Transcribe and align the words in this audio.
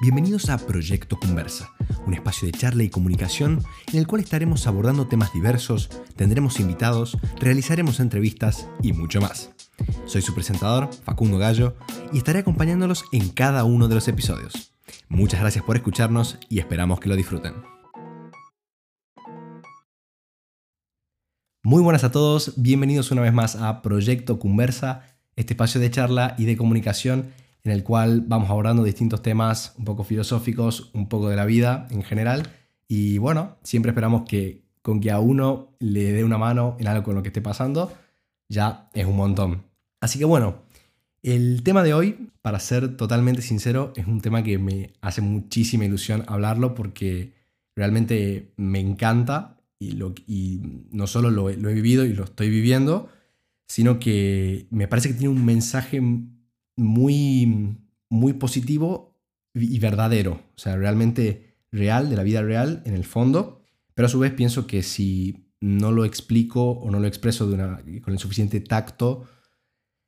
Bienvenidos 0.00 0.50
a 0.50 0.58
Proyecto 0.58 1.18
Conversa, 1.18 1.70
un 2.04 2.14
espacio 2.14 2.46
de 2.46 2.52
charla 2.52 2.82
y 2.82 2.90
comunicación 2.90 3.62
en 3.92 3.98
el 3.98 4.06
cual 4.06 4.22
estaremos 4.22 4.66
abordando 4.66 5.06
temas 5.06 5.32
diversos, 5.32 5.88
tendremos 6.16 6.58
invitados, 6.58 7.16
realizaremos 7.38 8.00
entrevistas 8.00 8.68
y 8.82 8.92
mucho 8.92 9.20
más. 9.20 9.52
Soy 10.04 10.20
su 10.20 10.34
presentador, 10.34 10.90
Facundo 11.04 11.38
Gallo, 11.38 11.76
y 12.12 12.18
estaré 12.18 12.40
acompañándolos 12.40 13.04
en 13.12 13.28
cada 13.30 13.62
uno 13.64 13.86
de 13.86 13.94
los 13.94 14.08
episodios. 14.08 14.72
Muchas 15.08 15.40
gracias 15.40 15.64
por 15.64 15.76
escucharnos 15.76 16.38
y 16.48 16.58
esperamos 16.58 16.98
que 16.98 17.08
lo 17.08 17.16
disfruten. 17.16 17.54
Muy 21.62 21.82
buenas 21.82 22.04
a 22.04 22.10
todos, 22.10 22.54
bienvenidos 22.56 23.12
una 23.12 23.22
vez 23.22 23.32
más 23.32 23.54
a 23.56 23.80
Proyecto 23.80 24.40
Conversa, 24.40 25.02
este 25.36 25.54
espacio 25.54 25.80
de 25.80 25.90
charla 25.90 26.34
y 26.36 26.44
de 26.46 26.56
comunicación 26.56 27.32
en 27.64 27.72
el 27.72 27.82
cual 27.82 28.22
vamos 28.26 28.50
abordando 28.50 28.84
distintos 28.84 29.22
temas 29.22 29.74
un 29.78 29.84
poco 29.86 30.04
filosóficos, 30.04 30.90
un 30.92 31.08
poco 31.08 31.30
de 31.30 31.36
la 31.36 31.46
vida 31.46 31.88
en 31.90 32.02
general. 32.02 32.42
Y 32.86 33.18
bueno, 33.18 33.56
siempre 33.62 33.90
esperamos 33.90 34.28
que 34.28 34.62
con 34.82 35.00
que 35.00 35.10
a 35.10 35.18
uno 35.18 35.74
le 35.78 36.12
dé 36.12 36.24
una 36.24 36.36
mano 36.36 36.76
en 36.78 36.86
algo 36.88 37.02
con 37.02 37.14
lo 37.14 37.22
que 37.22 37.28
esté 37.28 37.40
pasando, 37.40 37.90
ya 38.50 38.90
es 38.92 39.06
un 39.06 39.16
montón. 39.16 39.64
Así 40.00 40.18
que 40.18 40.26
bueno, 40.26 40.62
el 41.22 41.62
tema 41.62 41.82
de 41.82 41.94
hoy, 41.94 42.30
para 42.42 42.60
ser 42.60 42.98
totalmente 42.98 43.40
sincero, 43.40 43.94
es 43.96 44.06
un 44.06 44.20
tema 44.20 44.42
que 44.42 44.58
me 44.58 44.92
hace 45.00 45.22
muchísima 45.22 45.86
ilusión 45.86 46.22
hablarlo 46.26 46.74
porque 46.74 47.32
realmente 47.74 48.52
me 48.58 48.78
encanta 48.78 49.56
y, 49.78 49.92
lo, 49.92 50.14
y 50.26 50.60
no 50.90 51.06
solo 51.06 51.30
lo, 51.30 51.48
lo 51.48 51.70
he 51.70 51.74
vivido 51.74 52.04
y 52.04 52.12
lo 52.12 52.24
estoy 52.24 52.50
viviendo, 52.50 53.08
sino 53.66 53.98
que 53.98 54.66
me 54.70 54.86
parece 54.86 55.08
que 55.08 55.14
tiene 55.14 55.34
un 55.34 55.46
mensaje 55.46 56.02
muy, 56.76 57.78
muy 58.08 58.32
positivo 58.34 59.18
y 59.54 59.78
verdadero, 59.78 60.32
o 60.32 60.58
sea, 60.58 60.76
realmente 60.76 61.56
real, 61.70 62.10
de 62.10 62.16
la 62.16 62.22
vida 62.22 62.42
real 62.42 62.82
en 62.86 62.94
el 62.94 63.04
fondo, 63.04 63.62
pero 63.94 64.06
a 64.06 64.08
su 64.08 64.18
vez 64.18 64.32
pienso 64.32 64.66
que 64.66 64.82
si 64.82 65.50
no 65.60 65.92
lo 65.92 66.04
explico 66.04 66.70
o 66.70 66.90
no 66.90 67.00
lo 67.00 67.06
expreso 67.06 67.48
con 67.50 68.12
el 68.12 68.18
suficiente 68.18 68.60
tacto 68.60 69.24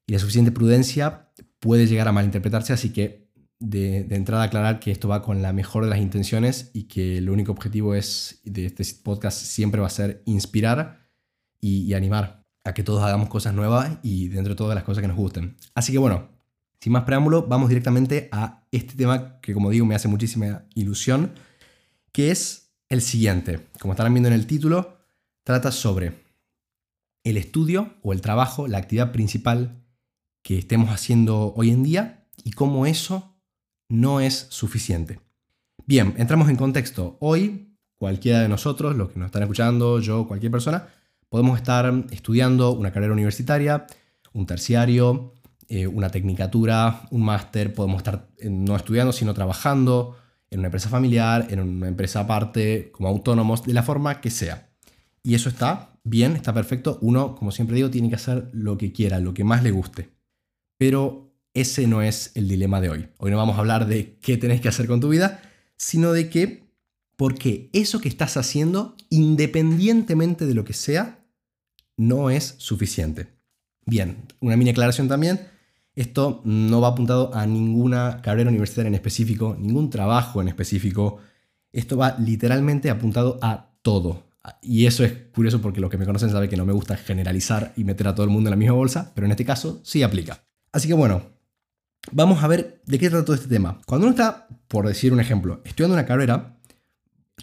y 0.06 0.12
la 0.12 0.18
suficiente 0.18 0.52
prudencia, 0.52 1.32
puede 1.60 1.86
llegar 1.86 2.08
a 2.08 2.12
malinterpretarse, 2.12 2.72
así 2.72 2.91
que 2.91 3.30
de, 3.58 4.06
entrada 4.10 4.44
aclarar 4.44 4.80
que 4.80 4.91
esto 4.91 5.08
va 5.08 5.22
con 5.22 5.42
la 5.42 5.52
mejor 5.52 5.84
de 5.84 5.91
las 5.91 6.00
intenciones 6.00 6.70
y 6.74 6.84
que 6.84 7.19
el 7.19 7.30
único 7.30 7.52
objetivo 7.52 7.94
es 7.94 8.41
de 8.44 8.66
este 8.66 8.84
podcast 9.02 9.38
siempre 9.38 9.80
va 9.80 9.86
a 9.86 9.91
ser 9.91 10.22
inspirar 10.26 11.08
y, 11.60 11.82
y 11.82 11.94
animar 11.94 12.44
a 12.64 12.74
que 12.74 12.82
todos 12.82 13.02
hagamos 13.02 13.28
cosas 13.28 13.54
nuevas 13.54 13.98
y 14.02 14.28
dentro 14.28 14.54
de 14.54 14.58
todas 14.58 14.74
las 14.74 14.84
cosas 14.84 15.00
que 15.00 15.08
nos 15.08 15.16
gusten. 15.16 15.56
Así 15.74 15.92
que 15.92 15.98
bueno, 15.98 16.35
sin 16.86 16.92
más 16.92 17.02
preámbulo, 17.02 17.48
vamos 17.48 17.68
directamente 17.68 18.28
a 18.30 18.64
este 18.70 18.94
tema 18.94 19.40
que 19.40 19.52
como 19.52 19.70
digo 19.70 19.84
me 19.84 19.96
hace 19.96 20.06
muchísima 20.06 20.66
ilusión, 20.76 21.32
que 22.12 22.30
es 22.30 22.76
el 22.88 23.02
siguiente. 23.02 23.58
Como 23.80 23.92
estarán 23.92 24.14
viendo 24.14 24.28
en 24.28 24.34
el 24.34 24.46
título, 24.46 24.96
trata 25.42 25.72
sobre 25.72 26.12
el 27.24 27.38
estudio 27.38 27.96
o 28.02 28.12
el 28.12 28.20
trabajo, 28.20 28.68
la 28.68 28.78
actividad 28.78 29.10
principal 29.10 29.82
que 30.44 30.58
estemos 30.58 30.90
haciendo 30.90 31.54
hoy 31.56 31.70
en 31.70 31.82
día 31.82 32.28
y 32.44 32.52
cómo 32.52 32.86
eso 32.86 33.34
no 33.88 34.20
es 34.20 34.46
suficiente. 34.50 35.18
Bien, 35.86 36.14
entramos 36.18 36.48
en 36.50 36.54
contexto. 36.54 37.16
Hoy, 37.18 37.76
cualquiera 37.96 38.42
de 38.42 38.48
nosotros, 38.48 38.94
los 38.94 39.10
que 39.10 39.18
nos 39.18 39.26
están 39.26 39.42
escuchando, 39.42 39.98
yo, 39.98 40.28
cualquier 40.28 40.52
persona, 40.52 40.86
podemos 41.28 41.58
estar 41.58 41.92
estudiando 42.12 42.70
una 42.70 42.92
carrera 42.92 43.12
universitaria, 43.12 43.88
un 44.32 44.46
terciario, 44.46 45.34
eh, 45.69 45.86
una 45.86 46.11
tecnicatura, 46.11 47.03
un 47.11 47.22
máster, 47.22 47.75
podemos 47.75 47.98
estar 47.98 48.28
eh, 48.39 48.48
no 48.48 48.77
estudiando, 48.77 49.12
sino 49.12 49.34
trabajando 49.34 50.17
en 50.50 50.61
una 50.61 50.69
empresa 50.69 50.89
familiar, 50.89 51.48
en 51.50 51.61
una 51.61 51.88
empresa 51.88 52.21
aparte, 52.21 52.91
como 52.93 53.09
autónomos, 53.09 53.65
de 53.65 53.72
la 53.72 53.82
forma 53.82 54.21
que 54.21 54.31
sea. 54.31 54.71
Y 55.22 55.34
eso 55.34 55.49
está 55.49 55.99
bien, 56.05 56.37
está 56.37 56.55
perfecto. 56.55 56.99
Uno, 57.03 57.34
como 57.34 57.50
siempre 57.50 57.76
digo, 57.76 57.91
tiene 57.91 58.09
que 58.09 58.15
hacer 58.15 58.49
lo 58.53 58.78
que 58.78 58.93
quiera, 58.93 59.19
lo 59.19 59.34
que 59.34 59.44
más 59.44 59.62
le 59.62 59.72
guste. 59.72 60.10
Pero 60.78 61.34
ese 61.53 61.87
no 61.87 62.03
es 62.03 62.31
el 62.34 62.49
dilema 62.49 62.81
de 62.81 62.91
hoy. 62.91 63.09
Hoy 63.19 63.31
no 63.31 63.37
vamos 63.37 63.56
a 63.56 63.60
hablar 63.60 63.87
de 63.87 64.19
qué 64.21 64.37
tenés 64.37 64.60
que 64.60 64.69
hacer 64.69 64.87
con 64.87 65.00
tu 65.00 65.09
vida, 65.09 65.43
sino 65.76 66.12
de 66.12 66.31
que, 66.31 66.71
porque 67.16 67.71
eso 67.72 68.00
que 68.00 68.09
estás 68.09 68.37
haciendo, 68.37 68.97
independientemente 69.10 70.47
de 70.47 70.55
lo 70.55 70.65
que 70.65 70.75
sea, 70.75 71.25
no 71.97 72.31
es 72.31 72.55
suficiente. 72.59 73.28
Bien, 73.84 74.26
una 74.41 74.56
mini 74.56 74.71
aclaración 74.71 75.09
también. 75.09 75.49
Esto 75.96 76.42
no 76.44 76.82
va 76.82 76.88
apuntado 76.88 77.34
a 77.34 77.46
ninguna 77.46 78.20
carrera 78.22 78.50
universitaria 78.50 78.88
en 78.88 78.94
específico, 78.94 79.56
ningún 79.58 79.88
trabajo 79.88 80.42
en 80.42 80.48
específico. 80.48 81.18
Esto 81.72 81.96
va 81.96 82.16
literalmente 82.18 82.90
apuntado 82.90 83.38
a 83.40 83.70
todo. 83.80 84.24
Y 84.60 84.86
eso 84.86 85.04
es 85.04 85.12
curioso 85.34 85.60
porque 85.62 85.80
los 85.80 85.90
que 85.90 85.96
me 85.96 86.04
conocen 86.04 86.30
saben 86.30 86.50
que 86.50 86.56
no 86.56 86.66
me 86.66 86.74
gusta 86.74 86.98
generalizar 86.98 87.72
y 87.76 87.84
meter 87.84 88.08
a 88.08 88.14
todo 88.14 88.24
el 88.24 88.30
mundo 88.30 88.48
en 88.48 88.52
la 88.52 88.56
misma 88.56 88.74
bolsa, 88.74 89.12
pero 89.14 89.24
en 89.24 89.30
este 89.30 89.46
caso 89.46 89.80
sí 89.82 90.02
aplica. 90.02 90.44
Así 90.70 90.86
que 90.86 90.94
bueno, 90.94 91.22
vamos 92.12 92.44
a 92.44 92.46
ver 92.46 92.82
de 92.84 92.98
qué 92.98 93.08
trata 93.08 93.24
todo 93.24 93.36
este 93.36 93.48
tema. 93.48 93.80
Cuando 93.86 94.06
uno 94.06 94.14
está, 94.14 94.48
por 94.68 94.86
decir 94.86 95.14
un 95.14 95.20
ejemplo, 95.20 95.62
estudiando 95.64 95.94
una 95.94 96.04
carrera, 96.04 96.58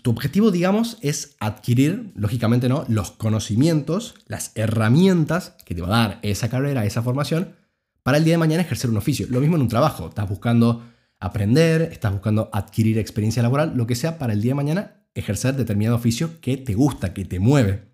tu 0.03 0.11
objetivo, 0.11 0.51
digamos, 0.51 0.97
es 1.01 1.35
adquirir, 1.39 2.11
lógicamente 2.15 2.69
no, 2.69 2.85
los 2.87 3.11
conocimientos, 3.11 4.13
las 4.27 4.51
herramientas 4.53 5.55
que 5.65 5.73
te 5.73 5.81
va 5.81 5.87
a 5.87 6.07
dar 6.07 6.19
esa 6.21 6.49
carrera, 6.49 6.85
esa 6.85 7.01
formación, 7.01 7.55
para 8.03 8.17
el 8.17 8.25
día 8.25 8.33
de 8.33 8.39
mañana 8.39 8.61
ejercer 8.61 8.89
un 8.89 8.97
oficio. 8.97 9.25
Lo 9.29 9.39
mismo 9.39 9.55
en 9.55 9.63
un 9.63 9.67
trabajo. 9.69 10.09
Estás 10.09 10.29
buscando 10.29 10.83
aprender, 11.19 11.83
estás 11.83 12.11
buscando 12.11 12.49
adquirir 12.51 12.99
experiencia 12.99 13.41
laboral, 13.41 13.73
lo 13.75 13.87
que 13.87 13.95
sea, 13.95 14.19
para 14.19 14.33
el 14.33 14.41
día 14.41 14.51
de 14.51 14.55
mañana 14.55 15.05
ejercer 15.15 15.55
determinado 15.55 15.95
oficio 15.95 16.41
que 16.41 16.57
te 16.57 16.73
gusta, 16.73 17.13
que 17.13 17.23
te 17.25 17.39
mueve. 17.39 17.85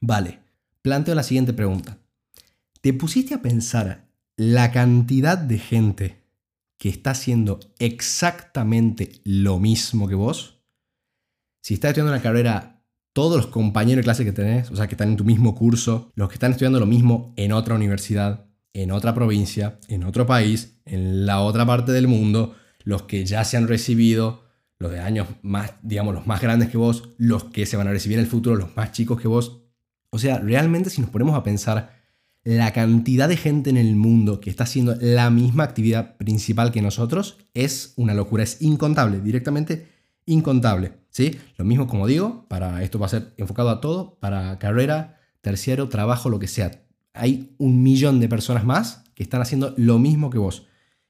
Vale, 0.00 0.40
planteo 0.82 1.14
la 1.14 1.22
siguiente 1.22 1.54
pregunta. 1.54 1.98
¿Te 2.80 2.92
pusiste 2.92 3.34
a 3.34 3.42
pensar 3.42 4.08
la 4.36 4.70
cantidad 4.70 5.38
de 5.38 5.58
gente 5.58 6.24
que 6.76 6.90
está 6.90 7.12
haciendo 7.12 7.60
exactamente 7.78 9.12
lo 9.24 9.58
mismo 9.58 10.06
que 10.06 10.14
vos? 10.14 10.60
Si 11.62 11.74
estás 11.74 11.90
estudiando 11.90 12.12
una 12.12 12.22
carrera, 12.22 12.82
todos 13.14 13.36
los 13.36 13.46
compañeros 13.46 14.02
de 14.02 14.04
clase 14.04 14.24
que 14.24 14.32
tenés, 14.32 14.70
o 14.70 14.76
sea, 14.76 14.88
que 14.88 14.94
están 14.94 15.08
en 15.08 15.16
tu 15.16 15.24
mismo 15.24 15.54
curso, 15.54 16.12
los 16.14 16.28
que 16.28 16.34
están 16.34 16.50
estudiando 16.50 16.80
lo 16.80 16.86
mismo 16.86 17.32
en 17.36 17.52
otra 17.52 17.74
universidad, 17.74 18.46
en 18.74 18.90
otra 18.90 19.14
provincia, 19.14 19.78
en 19.88 20.04
otro 20.04 20.26
país, 20.26 20.76
en 20.84 21.24
la 21.24 21.40
otra 21.40 21.64
parte 21.64 21.92
del 21.92 22.08
mundo, 22.08 22.54
los 22.82 23.04
que 23.04 23.24
ya 23.24 23.44
se 23.44 23.56
han 23.56 23.68
recibido, 23.68 24.44
los 24.78 24.90
de 24.90 25.00
años 25.00 25.28
más, 25.42 25.74
digamos, 25.82 26.12
los 26.12 26.26
más 26.26 26.42
grandes 26.42 26.68
que 26.68 26.76
vos, 26.76 27.08
los 27.16 27.44
que 27.44 27.64
se 27.64 27.76
van 27.76 27.88
a 27.88 27.92
recibir 27.92 28.18
en 28.18 28.24
el 28.24 28.30
futuro, 28.30 28.56
los 28.56 28.76
más 28.76 28.92
chicos 28.92 29.20
que 29.20 29.28
vos. 29.28 29.62
O 30.10 30.18
sea, 30.18 30.38
realmente 30.38 30.90
si 30.90 31.00
nos 31.00 31.10
ponemos 31.10 31.36
a 31.36 31.44
pensar 31.44 32.02
la 32.42 32.72
cantidad 32.72 33.28
de 33.28 33.38
gente 33.38 33.70
en 33.70 33.78
el 33.78 33.96
mundo 33.96 34.40
que 34.40 34.50
está 34.50 34.64
haciendo 34.64 34.96
la 35.00 35.30
misma 35.30 35.64
actividad 35.64 36.16
principal 36.16 36.72
que 36.72 36.82
nosotros, 36.82 37.38
es 37.54 37.94
una 37.96 38.12
locura, 38.12 38.42
es 38.42 38.60
incontable, 38.60 39.20
directamente 39.20 39.88
incontable. 40.26 40.92
¿sí? 41.10 41.38
Lo 41.56 41.64
mismo 41.64 41.86
como 41.86 42.06
digo, 42.06 42.46
para 42.48 42.82
esto 42.82 42.98
va 42.98 43.06
a 43.06 43.10
ser 43.10 43.32
enfocado 43.38 43.70
a 43.70 43.80
todo, 43.80 44.18
para 44.20 44.58
carrera, 44.58 45.20
terciario, 45.40 45.88
trabajo, 45.88 46.28
lo 46.28 46.38
que 46.38 46.48
sea 46.48 46.83
hay 47.14 47.54
un 47.58 47.82
millón 47.82 48.20
de 48.20 48.28
personas 48.28 48.64
más 48.64 49.04
que 49.14 49.22
están 49.22 49.40
haciendo 49.40 49.72
lo 49.76 49.98
mismo 49.98 50.28
que 50.28 50.38
vos. 50.38 50.66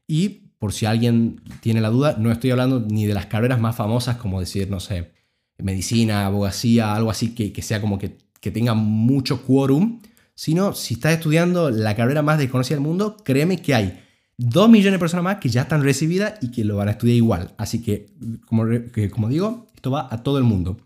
Y 0.06 0.28
por 0.58 0.72
si 0.72 0.86
alguien 0.86 1.40
tiene 1.60 1.80
la 1.80 1.88
duda, 1.88 2.16
no 2.18 2.30
estoy 2.30 2.50
hablando 2.50 2.80
ni 2.80 3.06
de 3.06 3.14
las 3.14 3.26
carreras 3.26 3.58
más 3.58 3.74
famosas 3.74 4.16
como 4.18 4.38
decir, 4.38 4.70
no 4.70 4.80
sé, 4.80 5.12
medicina, 5.58 6.26
abogacía, 6.26 6.94
algo 6.94 7.10
así 7.10 7.34
que, 7.34 7.60
sea 7.62 7.80
como 7.80 7.98
que, 7.98 8.18
que 8.40 8.50
tenga 8.50 8.74
mucho 8.74 9.42
quórum, 9.42 10.00
sino 10.34 10.74
si 10.74 10.94
estás 10.94 11.14
estudiando 11.14 11.70
la 11.70 11.96
carrera 11.96 12.22
más 12.22 12.38
desconocida 12.38 12.76
del 12.76 12.84
mundo, 12.84 13.16
créeme 13.24 13.62
que 13.62 13.74
hay 13.74 14.00
dos 14.36 14.68
millones 14.68 14.94
de 14.94 14.98
personas 14.98 15.24
más 15.24 15.36
que 15.36 15.48
ya 15.48 15.62
están 15.62 15.82
recibidas 15.82 16.34
y 16.42 16.50
que 16.50 16.64
lo 16.64 16.76
van 16.76 16.88
a 16.88 16.92
estudiar 16.92 17.16
igual. 17.16 17.54
Así 17.56 17.82
que 17.82 18.08
como, 18.46 18.66
que, 18.92 19.10
como 19.10 19.28
digo, 19.28 19.66
esto 19.74 19.90
va 19.90 20.08
a 20.10 20.22
todo 20.22 20.38
el 20.38 20.44
mundo. 20.44 20.78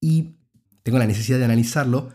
Y 0.00 0.34
tengo 0.82 0.98
la 0.98 1.06
necesidad 1.06 1.38
de 1.38 1.44
analizarlo 1.44 2.10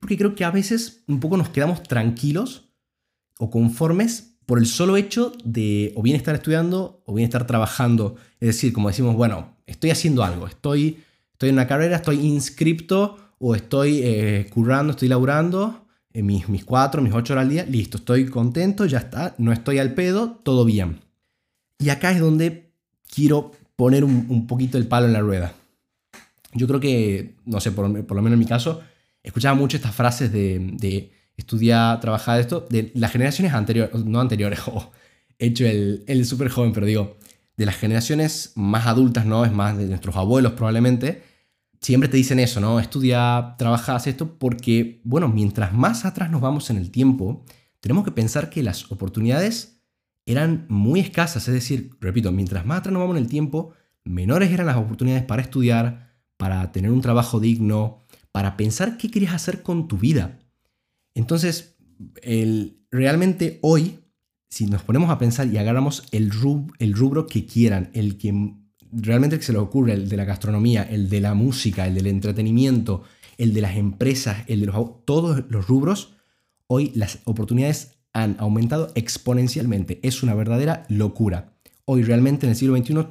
porque 0.00 0.16
creo 0.16 0.34
que 0.34 0.44
a 0.44 0.50
veces 0.50 1.02
un 1.06 1.20
poco 1.20 1.36
nos 1.36 1.48
quedamos 1.48 1.82
tranquilos 1.82 2.70
o 3.38 3.50
conformes 3.50 4.38
por 4.46 4.58
el 4.58 4.66
solo 4.66 4.96
hecho 4.96 5.32
de 5.44 5.92
o 5.94 6.02
bien 6.02 6.16
estar 6.16 6.34
estudiando 6.34 7.02
o 7.04 7.14
bien 7.14 7.26
estar 7.26 7.46
trabajando. 7.46 8.16
Es 8.40 8.48
decir, 8.48 8.72
como 8.72 8.88
decimos, 8.88 9.14
bueno, 9.14 9.56
estoy 9.66 9.90
haciendo 9.90 10.24
algo, 10.24 10.46
estoy, 10.46 10.98
estoy 11.32 11.50
en 11.50 11.56
una 11.56 11.66
carrera, 11.66 11.96
estoy 11.96 12.20
inscripto 12.20 13.18
o 13.38 13.54
estoy 13.54 14.00
eh, 14.02 14.48
currando, 14.50 14.92
estoy 14.92 15.08
laburando 15.08 15.86
en 16.12 16.26
mis, 16.26 16.48
mis 16.48 16.64
cuatro, 16.64 17.02
mis 17.02 17.12
ocho 17.12 17.34
horas 17.34 17.44
al 17.44 17.50
día, 17.50 17.64
listo, 17.64 17.98
estoy 17.98 18.26
contento, 18.26 18.86
ya 18.86 18.98
está, 18.98 19.34
no 19.38 19.52
estoy 19.52 19.78
al 19.78 19.94
pedo, 19.94 20.40
todo 20.42 20.64
bien. 20.64 21.00
Y 21.78 21.90
acá 21.90 22.10
es 22.10 22.20
donde 22.20 22.72
quiero 23.14 23.52
poner 23.76 24.02
un, 24.02 24.46
poquito 24.46 24.78
el 24.78 24.88
palo 24.88 25.06
en 25.06 25.12
la 25.12 25.20
rueda. 25.20 25.52
Yo 26.54 26.66
creo 26.66 26.80
que, 26.80 27.34
no 27.44 27.60
sé, 27.60 27.70
por, 27.70 28.04
por 28.06 28.16
lo 28.16 28.22
menos 28.22 28.34
en 28.34 28.40
mi 28.40 28.46
caso, 28.46 28.80
escuchaba 29.22 29.54
mucho 29.54 29.76
estas 29.76 29.94
frases 29.94 30.32
de, 30.32 31.12
estudiar, 31.36 32.00
trabajar, 32.00 32.36
de 32.36 32.40
esto, 32.42 32.66
de 32.68 32.90
las 32.94 33.12
generaciones 33.12 33.52
anteriores, 33.52 34.04
no 34.04 34.20
anteriores, 34.20 34.60
o 34.66 34.90
hecho 35.38 35.66
el, 35.66 36.04
el 36.06 36.26
súper 36.26 36.48
joven, 36.48 36.72
pero 36.72 36.86
digo, 36.86 37.16
de 37.56 37.66
las 37.66 37.76
generaciones 37.76 38.52
más 38.54 38.86
adultas, 38.86 39.26
¿no? 39.26 39.44
Es 39.44 39.52
más 39.52 39.76
de 39.76 39.86
nuestros 39.86 40.16
abuelos 40.16 40.52
probablemente, 40.52 41.22
siempre 41.80 42.08
te 42.08 42.16
dicen 42.16 42.38
eso, 42.38 42.60
¿no? 42.60 42.80
Estudia, 42.80 43.54
trabaja, 43.58 43.96
esto, 43.96 44.38
porque, 44.38 45.00
bueno, 45.04 45.28
mientras 45.28 45.72
más 45.72 46.04
atrás 46.04 46.30
nos 46.30 46.40
vamos 46.40 46.70
en 46.70 46.76
el 46.76 46.90
tiempo, 46.90 47.44
tenemos 47.80 48.04
que 48.04 48.12
pensar 48.12 48.50
que 48.50 48.62
las 48.62 48.90
oportunidades 48.90 49.82
eran 50.26 50.66
muy 50.68 51.00
escasas, 51.00 51.48
es 51.48 51.54
decir, 51.54 51.96
repito, 52.00 52.32
mientras 52.32 52.66
más 52.66 52.80
atrás 52.80 52.92
nos 52.92 53.00
vamos 53.00 53.16
en 53.16 53.22
el 53.22 53.28
tiempo, 53.28 53.72
menores 54.04 54.50
eran 54.50 54.66
las 54.66 54.76
oportunidades 54.76 55.24
para 55.24 55.42
estudiar, 55.42 56.14
para 56.36 56.70
tener 56.72 56.90
un 56.90 57.00
trabajo 57.00 57.40
digno, 57.40 58.04
para 58.32 58.56
pensar 58.56 58.96
qué 58.98 59.10
querías 59.10 59.34
hacer 59.34 59.62
con 59.62 59.88
tu 59.88 59.98
vida. 59.98 60.38
Entonces, 61.14 61.76
el, 62.22 62.78
realmente 62.90 63.58
hoy, 63.62 63.98
si 64.48 64.66
nos 64.66 64.82
ponemos 64.82 65.10
a 65.10 65.18
pensar 65.18 65.46
y 65.48 65.58
agarramos 65.58 66.04
el, 66.12 66.30
el 66.78 66.92
rubro 66.92 67.26
que 67.26 67.46
quieran, 67.46 67.90
el 67.92 68.18
que 68.18 68.54
realmente 68.92 69.38
que 69.38 69.44
se 69.44 69.52
les 69.52 69.60
ocurre, 69.60 69.94
el 69.94 70.08
de 70.08 70.16
la 70.16 70.24
gastronomía, 70.24 70.82
el 70.82 71.08
de 71.08 71.20
la 71.20 71.34
música, 71.34 71.86
el 71.86 71.94
del 71.94 72.06
entretenimiento, 72.06 73.02
el 73.36 73.54
de 73.54 73.60
las 73.60 73.76
empresas, 73.76 74.44
el 74.46 74.60
de 74.60 74.66
los, 74.66 75.04
todos 75.04 75.44
los 75.48 75.66
rubros, 75.66 76.14
hoy 76.66 76.92
las 76.94 77.20
oportunidades 77.24 77.98
han 78.12 78.36
aumentado 78.38 78.90
exponencialmente. 78.94 80.00
Es 80.02 80.22
una 80.22 80.34
verdadera 80.34 80.84
locura. 80.88 81.52
Hoy 81.84 82.02
realmente 82.02 82.46
en 82.46 82.50
el 82.50 82.56
siglo 82.56 82.76
XXI 82.76 83.06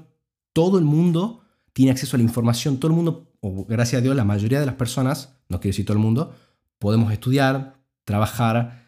todo 0.53 0.77
el 0.79 0.85
mundo 0.85 1.41
tiene 1.77 1.91
acceso 1.91 2.15
a 2.15 2.17
la 2.17 2.23
información, 2.23 2.79
todo 2.79 2.89
el 2.89 2.97
mundo, 2.97 3.31
o 3.39 3.63
gracias 3.65 3.99
a 3.99 4.01
Dios, 4.01 4.15
la 4.15 4.25
mayoría 4.25 4.59
de 4.59 4.65
las 4.65 4.73
personas, 4.73 5.35
no 5.47 5.59
quiero 5.59 5.73
decir 5.73 5.85
todo 5.85 5.95
el 5.95 6.01
mundo, 6.01 6.33
podemos 6.79 7.13
estudiar, 7.13 7.75
trabajar, 8.03 8.83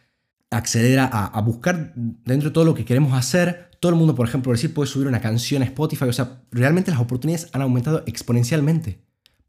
acceder 0.49 0.97
a, 0.99 1.39
buscar 1.41 1.93
dentro 1.93 2.49
de 2.49 2.51
todo 2.51 2.65
lo 2.65 2.73
que 2.73 2.85
queremos 2.85 3.13
hacer. 3.13 3.69
Todo 3.79 3.91
el 3.91 3.95
mundo, 3.95 4.15
por 4.15 4.27
ejemplo, 4.27 4.51
decir, 4.51 4.73
puede 4.73 4.87
subir 4.89 5.05
una 5.05 5.21
canción 5.21 5.61
a 5.61 5.65
Spotify. 5.65 6.05
O 6.05 6.13
sea, 6.13 6.41
realmente 6.49 6.89
las 6.89 6.99
oportunidades 6.99 7.51
han 7.53 7.61
aumentado 7.61 8.01
exponencialmente. 8.07 8.99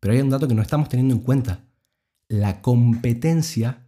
Pero 0.00 0.12
hay 0.12 0.20
un 0.20 0.28
dato 0.28 0.46
que 0.46 0.54
no 0.54 0.60
estamos 0.60 0.90
teniendo 0.90 1.14
en 1.14 1.20
cuenta. 1.20 1.60
La 2.28 2.60
competencia 2.60 3.86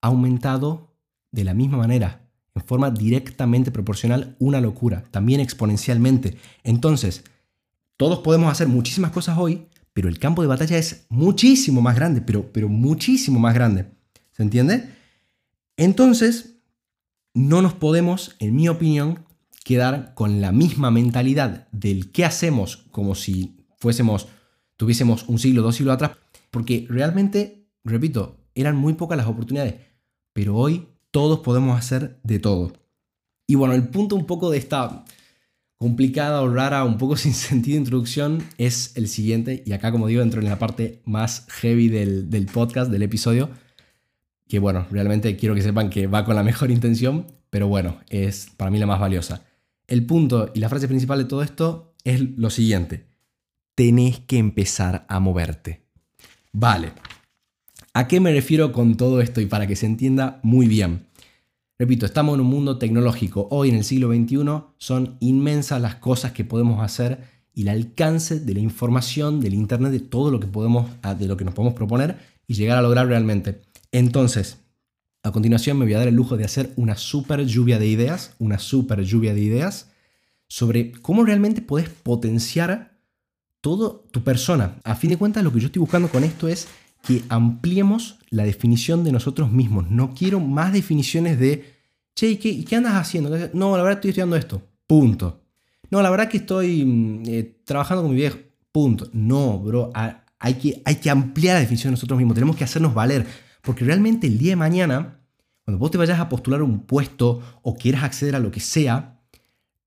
ha 0.00 0.06
aumentado 0.06 0.96
de 1.30 1.44
la 1.44 1.52
misma 1.52 1.76
manera, 1.76 2.22
en 2.54 2.62
forma 2.62 2.90
directamente 2.90 3.70
proporcional, 3.70 4.34
una 4.38 4.62
locura, 4.62 5.04
también 5.10 5.40
exponencialmente. 5.40 6.38
Entonces, 6.62 7.22
todos 7.96 8.20
podemos 8.20 8.50
hacer 8.50 8.68
muchísimas 8.68 9.12
cosas 9.12 9.38
hoy, 9.38 9.68
pero 9.92 10.08
el 10.08 10.18
campo 10.18 10.42
de 10.42 10.48
batalla 10.48 10.76
es 10.76 11.06
muchísimo 11.08 11.80
más 11.80 11.96
grande, 11.96 12.20
pero, 12.20 12.52
pero 12.52 12.68
muchísimo 12.68 13.38
más 13.38 13.54
grande. 13.54 13.86
¿Se 14.32 14.42
entiende? 14.42 14.88
Entonces, 15.76 16.56
no 17.34 17.62
nos 17.62 17.74
podemos, 17.74 18.36
en 18.38 18.54
mi 18.54 18.68
opinión, 18.68 19.24
quedar 19.64 20.14
con 20.14 20.40
la 20.40 20.52
misma 20.52 20.90
mentalidad 20.90 21.68
del 21.72 22.12
qué 22.12 22.24
hacemos 22.24 22.76
como 22.90 23.14
si 23.14 23.56
fuésemos, 23.78 24.28
tuviésemos 24.76 25.28
un 25.28 25.38
siglo, 25.38 25.62
dos 25.62 25.76
siglos 25.76 25.94
atrás, 25.94 26.12
porque 26.50 26.86
realmente, 26.88 27.68
repito, 27.84 28.36
eran 28.54 28.76
muy 28.76 28.94
pocas 28.94 29.16
las 29.16 29.26
oportunidades, 29.26 29.74
pero 30.32 30.56
hoy 30.56 30.88
todos 31.10 31.40
podemos 31.40 31.78
hacer 31.78 32.20
de 32.22 32.38
todo. 32.38 32.72
Y 33.46 33.56
bueno, 33.56 33.74
el 33.74 33.88
punto 33.88 34.16
un 34.16 34.26
poco 34.26 34.50
de 34.50 34.58
esta 34.58 35.04
complicada 35.84 36.40
o 36.40 36.48
rara, 36.48 36.82
un 36.82 36.96
poco 36.96 37.14
sin 37.18 37.34
sentido 37.34 37.74
de 37.74 37.80
introducción 37.80 38.42
es 38.56 38.92
el 38.96 39.06
siguiente, 39.06 39.62
y 39.66 39.72
acá 39.72 39.92
como 39.92 40.06
digo 40.06 40.22
entro 40.22 40.40
en 40.40 40.48
la 40.48 40.58
parte 40.58 41.02
más 41.04 41.46
heavy 41.60 41.88
del, 41.88 42.30
del 42.30 42.46
podcast, 42.46 42.90
del 42.90 43.02
episodio, 43.02 43.50
que 44.48 44.58
bueno, 44.58 44.86
realmente 44.90 45.36
quiero 45.36 45.54
que 45.54 45.60
sepan 45.60 45.90
que 45.90 46.06
va 46.06 46.24
con 46.24 46.36
la 46.36 46.42
mejor 46.50 46.70
intención, 46.70 47.26
pero 47.50 47.68
bueno, 47.68 47.98
es 48.08 48.48
para 48.56 48.70
mí 48.70 48.78
la 48.78 48.86
más 48.86 48.98
valiosa. 48.98 49.42
El 49.86 50.06
punto 50.06 50.50
y 50.54 50.60
la 50.60 50.70
frase 50.70 50.88
principal 50.88 51.18
de 51.18 51.26
todo 51.26 51.42
esto 51.42 51.92
es 52.02 52.18
lo 52.38 52.48
siguiente. 52.48 53.04
Tenés 53.74 54.20
que 54.20 54.38
empezar 54.38 55.04
a 55.10 55.20
moverte. 55.20 55.82
Vale. 56.50 56.92
¿A 57.92 58.08
qué 58.08 58.20
me 58.20 58.32
refiero 58.32 58.72
con 58.72 58.96
todo 58.96 59.20
esto 59.20 59.42
y 59.42 59.46
para 59.46 59.66
que 59.66 59.76
se 59.76 59.84
entienda 59.84 60.40
muy 60.42 60.66
bien? 60.66 61.04
Repito, 61.76 62.06
estamos 62.06 62.34
en 62.34 62.40
un 62.40 62.46
mundo 62.46 62.78
tecnológico. 62.78 63.48
Hoy 63.50 63.68
en 63.68 63.74
el 63.74 63.84
siglo 63.84 64.08
XXI 64.14 64.38
son 64.78 65.16
inmensas 65.18 65.80
las 65.82 65.96
cosas 65.96 66.30
que 66.30 66.44
podemos 66.44 66.80
hacer 66.80 67.24
y 67.52 67.62
el 67.62 67.68
alcance 67.68 68.38
de 68.38 68.54
la 68.54 68.60
información, 68.60 69.40
del 69.40 69.54
Internet, 69.54 69.90
de 69.90 69.98
todo 69.98 70.30
lo 70.30 70.38
que 70.38 70.46
podemos, 70.46 70.88
de 71.18 71.26
lo 71.26 71.36
que 71.36 71.44
nos 71.44 71.52
podemos 71.52 71.74
proponer 71.74 72.16
y 72.46 72.54
llegar 72.54 72.78
a 72.78 72.82
lograr 72.82 73.08
realmente. 73.08 73.62
Entonces, 73.90 74.60
a 75.24 75.32
continuación 75.32 75.76
me 75.76 75.84
voy 75.84 75.94
a 75.94 75.98
dar 75.98 76.06
el 76.06 76.14
lujo 76.14 76.36
de 76.36 76.44
hacer 76.44 76.72
una 76.76 76.96
super 76.96 77.44
lluvia 77.44 77.80
de 77.80 77.88
ideas, 77.88 78.36
una 78.38 78.60
super 78.60 79.02
lluvia 79.02 79.34
de 79.34 79.40
ideas 79.40 79.90
sobre 80.46 80.92
cómo 80.92 81.24
realmente 81.24 81.60
puedes 81.60 81.88
potenciar 81.88 83.00
toda 83.60 84.00
tu 84.12 84.22
persona. 84.22 84.76
A 84.84 84.94
fin 84.94 85.10
de 85.10 85.16
cuentas, 85.16 85.42
lo 85.42 85.52
que 85.52 85.58
yo 85.58 85.66
estoy 85.66 85.80
buscando 85.80 86.08
con 86.08 86.22
esto 86.22 86.46
es 86.46 86.68
que 87.02 87.22
ampliemos 87.28 88.18
la 88.34 88.44
definición 88.44 89.04
de 89.04 89.12
nosotros 89.12 89.50
mismos. 89.50 89.90
No 89.90 90.12
quiero 90.12 90.40
más 90.40 90.72
definiciones 90.72 91.38
de, 91.38 91.64
che, 92.14 92.38
¿qué, 92.38 92.64
qué 92.64 92.76
andas 92.76 92.94
haciendo? 92.94 93.30
No, 93.52 93.76
la 93.76 93.82
verdad 93.82 93.98
estoy 93.98 94.10
estudiando 94.10 94.36
esto. 94.36 94.62
Punto. 94.86 95.42
No, 95.90 96.02
la 96.02 96.10
verdad 96.10 96.28
que 96.28 96.38
estoy 96.38 96.84
mm, 96.84 97.22
eh, 97.26 97.60
trabajando 97.64 98.02
con 98.02 98.10
mi 98.10 98.16
viejo. 98.16 98.38
Punto. 98.72 99.08
No, 99.12 99.58
bro. 99.60 99.92
Hay 99.94 100.54
que, 100.54 100.82
hay 100.84 100.96
que 100.96 101.10
ampliar 101.10 101.54
la 101.54 101.60
definición 101.60 101.92
de 101.92 101.96
nosotros 101.96 102.18
mismos. 102.18 102.34
Tenemos 102.34 102.56
que 102.56 102.64
hacernos 102.64 102.92
valer. 102.92 103.24
Porque 103.62 103.84
realmente 103.84 104.26
el 104.26 104.36
día 104.36 104.50
de 104.50 104.56
mañana, 104.56 105.20
cuando 105.64 105.78
vos 105.78 105.90
te 105.90 105.98
vayas 105.98 106.18
a 106.18 106.28
postular 106.28 106.60
un 106.62 106.80
puesto 106.80 107.40
o 107.62 107.76
quieras 107.76 108.02
acceder 108.02 108.34
a 108.34 108.40
lo 108.40 108.50
que 108.50 108.60
sea, 108.60 109.20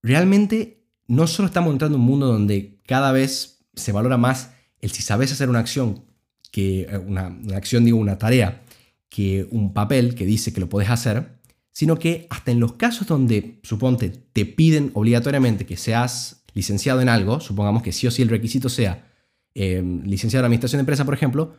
realmente 0.01 0.85
no 1.07 1.27
solo 1.27 1.47
estamos 1.47 1.73
entrando 1.73 1.97
en 1.97 2.01
un 2.01 2.07
mundo 2.07 2.27
donde 2.27 2.79
cada 2.88 3.11
vez 3.11 3.65
se 3.75 3.91
valora 3.91 4.17
más 4.17 4.51
el 4.79 4.91
si 4.91 5.01
sabes 5.01 5.31
hacer 5.31 5.49
una 5.49 5.59
acción, 5.59 6.05
que 6.51 6.81
eh, 6.81 6.97
una, 6.97 7.35
acción, 7.55 7.85
digo, 7.85 7.97
una 7.97 8.17
tarea, 8.17 8.63
que 9.09 9.47
un 9.51 9.73
papel 9.73 10.15
que 10.15 10.25
dice 10.25 10.53
que 10.53 10.59
lo 10.59 10.69
puedes 10.69 10.89
hacer, 10.89 11.38
sino 11.71 11.99
que 11.99 12.27
hasta 12.29 12.51
en 12.51 12.59
los 12.59 12.73
casos 12.73 13.07
donde, 13.07 13.59
suponte, 13.63 14.09
te 14.09 14.45
piden 14.45 14.91
obligatoriamente 14.94 15.65
que 15.65 15.77
seas 15.77 16.44
licenciado 16.53 17.01
en 17.01 17.09
algo, 17.09 17.39
supongamos 17.39 17.83
que 17.83 17.91
sí 17.91 18.07
o 18.07 18.11
sí 18.11 18.21
el 18.21 18.29
requisito 18.29 18.67
sea 18.67 19.07
eh, 19.53 19.83
licenciado 20.03 20.41
en 20.41 20.45
administración 20.45 20.79
de 20.79 20.81
empresa, 20.81 21.05
por 21.05 21.13
ejemplo, 21.13 21.55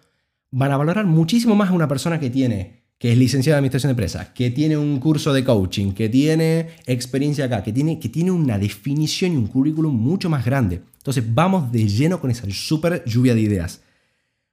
van 0.50 0.72
a 0.72 0.76
valorar 0.76 1.06
muchísimo 1.06 1.54
más 1.54 1.70
a 1.70 1.72
una 1.72 1.88
persona 1.88 2.18
que 2.18 2.30
tiene, 2.30 2.84
que 2.98 3.12
es 3.12 3.18
licenciada 3.18 3.56
en 3.56 3.62
administración 3.62 3.88
de 3.88 3.92
empresas, 3.92 4.28
que 4.30 4.50
tiene 4.50 4.76
un 4.76 4.98
curso 4.98 5.32
de 5.32 5.44
coaching, 5.44 5.92
que 5.92 6.08
tiene 6.08 6.68
experiencia 6.86 7.44
acá, 7.44 7.62
que 7.62 7.72
tiene, 7.72 8.00
que 8.00 8.08
tiene 8.08 8.30
una 8.30 8.58
definición 8.58 9.32
y 9.32 9.36
un 9.36 9.46
currículum 9.46 9.94
mucho 9.94 10.28
más 10.28 10.44
grande. 10.44 10.82
Entonces 10.96 11.24
vamos 11.32 11.70
de 11.70 11.86
lleno 11.86 12.20
con 12.20 12.30
esa 12.30 12.44
súper 12.50 13.04
lluvia 13.04 13.34
de 13.34 13.40
ideas. 13.40 13.82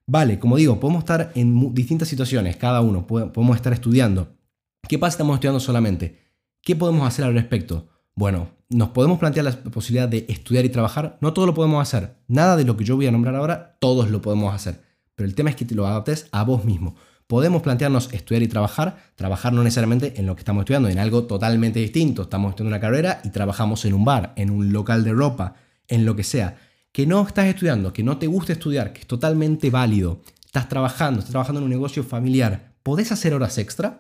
Vale, 0.08 0.40
como 0.40 0.58
digo, 0.58 0.80
podemos 0.80 1.04
estar 1.04 1.32
en 1.36 1.74
distintas 1.74 2.08
situaciones, 2.08 2.58
cada 2.58 2.82
uno, 2.82 3.08
podemos 3.08 3.56
estar 3.56 3.74
estudiando. 3.74 4.36
¿Qué 4.88 5.00
pasa 5.00 5.12
si 5.12 5.16
estamos 5.16 5.36
estudiando 5.36 5.60
solamente? 5.60 6.20
¿Qué 6.62 6.76
podemos 6.76 7.08
hacer 7.08 7.26
al 7.26 7.34
respecto? 7.34 7.88
Bueno, 8.16 8.50
nos 8.70 8.90
podemos 8.90 9.20
plantear 9.20 9.46
la 9.46 9.52
posibilidad 9.72 10.08
de 10.08 10.26
estudiar 10.30 10.64
y 10.66 10.70
trabajar. 10.70 11.18
No 11.22 11.34
todo 11.34 11.48
lo 11.48 11.54
podemos 11.54 11.82
hacer. 11.82 12.18
Nada 12.28 12.56
de 12.56 12.66
lo 12.66 12.78
que 12.78 12.84
yo 12.84 12.96
voy 12.96 13.08
a 13.08 13.12
nombrar 13.12 13.36
ahora, 13.36 13.78
todos 13.80 14.10
lo 14.10 14.22
podemos 14.22 14.54
hacer 14.54 14.86
pero 15.16 15.28
el 15.28 15.36
tema 15.36 15.50
es 15.50 15.56
que 15.56 15.66
te 15.66 15.76
lo 15.76 15.88
adaptes 15.88 16.28
a 16.32 16.44
vos 16.44 16.66
mismo. 16.66 16.96
Podemos 17.28 17.64
plantearnos 17.64 18.14
estudiar 18.14 18.44
y 18.44 18.48
trabajar, 18.48 18.98
trabajar 19.16 19.52
no 19.52 19.64
necesariamente 19.64 20.14
en 20.18 20.28
lo 20.28 20.36
que 20.36 20.42
estamos 20.42 20.62
estudiando, 20.62 20.90
en 20.90 21.00
algo 21.00 21.24
totalmente 21.24 21.80
distinto. 21.80 22.24
Estamos 22.24 22.52
estudiando 22.52 22.76
una 22.76 22.82
carrera 22.82 23.22
y 23.24 23.30
trabajamos 23.30 23.84
en 23.86 23.96
un 23.96 24.06
bar, 24.06 24.34
en 24.36 24.52
un 24.52 24.72
local 24.72 25.04
de 25.04 25.14
ropa, 25.14 25.56
en 25.88 26.06
lo 26.06 26.16
que 26.16 26.24
sea. 26.24 26.58
Que 26.96 27.06
no 27.06 27.28
estás 27.28 27.48
estudiando, 27.48 27.92
que 27.92 28.04
no 28.04 28.20
te 28.20 28.26
gusta 28.26 28.54
estudiar, 28.54 28.94
que 28.94 29.02
es 29.02 29.06
totalmente 29.06 29.70
válido. 29.70 30.22
Estás 30.46 30.70
trabajando, 30.70 31.20
estás 31.20 31.32
trabajando 31.32 31.60
en 31.60 31.66
un 31.66 31.70
negocio 31.70 32.06
familiar. 32.06 32.72
¿Podés 32.84 33.12
hacer 33.12 33.34
horas 33.34 33.58
extra? 33.58 33.98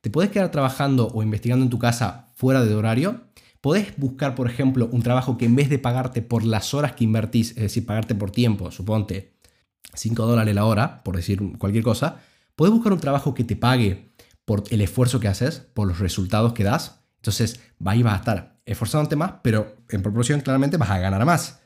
¿Te 0.00 0.10
podés 0.10 0.30
quedar 0.30 0.52
trabajando 0.52 1.08
o 1.08 1.24
investigando 1.24 1.64
en 1.64 1.70
tu 1.70 1.80
casa 1.80 2.28
fuera 2.36 2.64
de 2.64 2.72
horario? 2.72 3.22
¿Podés 3.60 3.96
buscar, 3.96 4.36
por 4.36 4.48
ejemplo, 4.48 4.88
un 4.92 5.02
trabajo 5.02 5.36
que 5.36 5.44
en 5.44 5.56
vez 5.56 5.68
de 5.68 5.80
pagarte 5.80 6.22
por 6.22 6.44
las 6.44 6.72
horas 6.72 6.92
que 6.92 7.02
invertís, 7.02 7.50
es 7.50 7.62
decir, 7.62 7.84
pagarte 7.84 8.14
por 8.14 8.30
tiempo, 8.30 8.70
suponte 8.70 9.34
5 9.94 10.24
dólares 10.24 10.54
la 10.54 10.66
hora, 10.66 11.02
por 11.02 11.16
decir 11.16 11.42
cualquier 11.58 11.82
cosa, 11.82 12.20
puedes 12.54 12.72
buscar 12.72 12.92
un 12.92 13.00
trabajo 13.00 13.34
que 13.34 13.42
te 13.42 13.56
pague 13.56 14.12
por 14.44 14.62
el 14.70 14.82
esfuerzo 14.82 15.18
que 15.18 15.26
haces, 15.26 15.66
por 15.74 15.88
los 15.88 15.98
resultados 15.98 16.52
que 16.52 16.62
das. 16.62 17.00
Entonces, 17.16 17.58
ahí 17.84 18.04
vas 18.04 18.14
a 18.14 18.18
estar 18.18 18.60
esforzándote 18.66 19.16
más, 19.16 19.32
pero 19.42 19.78
en 19.88 20.00
proporción 20.00 20.42
claramente 20.42 20.76
vas 20.76 20.90
a 20.90 20.98
ganar 20.98 21.24
más. 21.24 21.65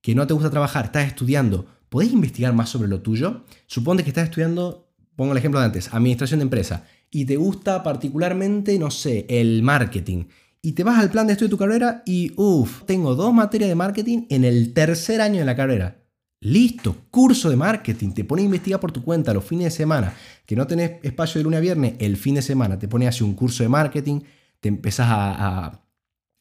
Que 0.00 0.14
no 0.14 0.26
te 0.26 0.34
gusta 0.34 0.50
trabajar, 0.50 0.86
estás 0.86 1.06
estudiando, 1.06 1.66
¿podés 1.88 2.12
investigar 2.12 2.52
más 2.52 2.68
sobre 2.68 2.88
lo 2.88 3.00
tuyo? 3.00 3.44
Suponte 3.66 4.02
que 4.02 4.10
estás 4.10 4.24
estudiando, 4.24 4.88
pongo 5.16 5.32
el 5.32 5.38
ejemplo 5.38 5.60
de 5.60 5.66
antes, 5.66 5.92
administración 5.92 6.40
de 6.40 6.44
empresa, 6.44 6.84
y 7.10 7.24
te 7.24 7.36
gusta 7.36 7.82
particularmente, 7.82 8.78
no 8.78 8.90
sé, 8.90 9.26
el 9.28 9.62
marketing. 9.62 10.24
Y 10.62 10.72
te 10.72 10.84
vas 10.84 10.98
al 10.98 11.10
plan 11.10 11.26
de 11.26 11.32
estudio 11.32 11.48
de 11.48 11.52
tu 11.52 11.58
carrera 11.58 12.02
y, 12.06 12.32
uff, 12.36 12.84
tengo 12.84 13.14
dos 13.14 13.32
materias 13.32 13.68
de 13.68 13.74
marketing 13.74 14.26
en 14.28 14.44
el 14.44 14.72
tercer 14.72 15.20
año 15.20 15.40
de 15.40 15.46
la 15.46 15.56
carrera. 15.56 16.00
Listo, 16.42 16.96
curso 17.10 17.50
de 17.50 17.56
marketing, 17.56 18.12
te 18.12 18.24
pone 18.24 18.40
a 18.40 18.46
investigar 18.46 18.80
por 18.80 18.92
tu 18.92 19.04
cuenta 19.04 19.34
los 19.34 19.44
fines 19.44 19.64
de 19.64 19.70
semana, 19.70 20.14
que 20.46 20.56
no 20.56 20.66
tenés 20.66 20.92
espacio 21.02 21.38
de 21.38 21.44
lunes 21.44 21.58
a 21.58 21.60
viernes, 21.60 21.94
el 21.98 22.16
fin 22.16 22.34
de 22.36 22.40
semana 22.40 22.78
te 22.78 22.88
pone 22.88 23.04
a 23.04 23.10
hacer 23.10 23.24
un 23.24 23.34
curso 23.34 23.62
de 23.62 23.68
marketing, 23.68 24.20
te 24.58 24.68
empezás 24.68 25.06
a, 25.10 25.82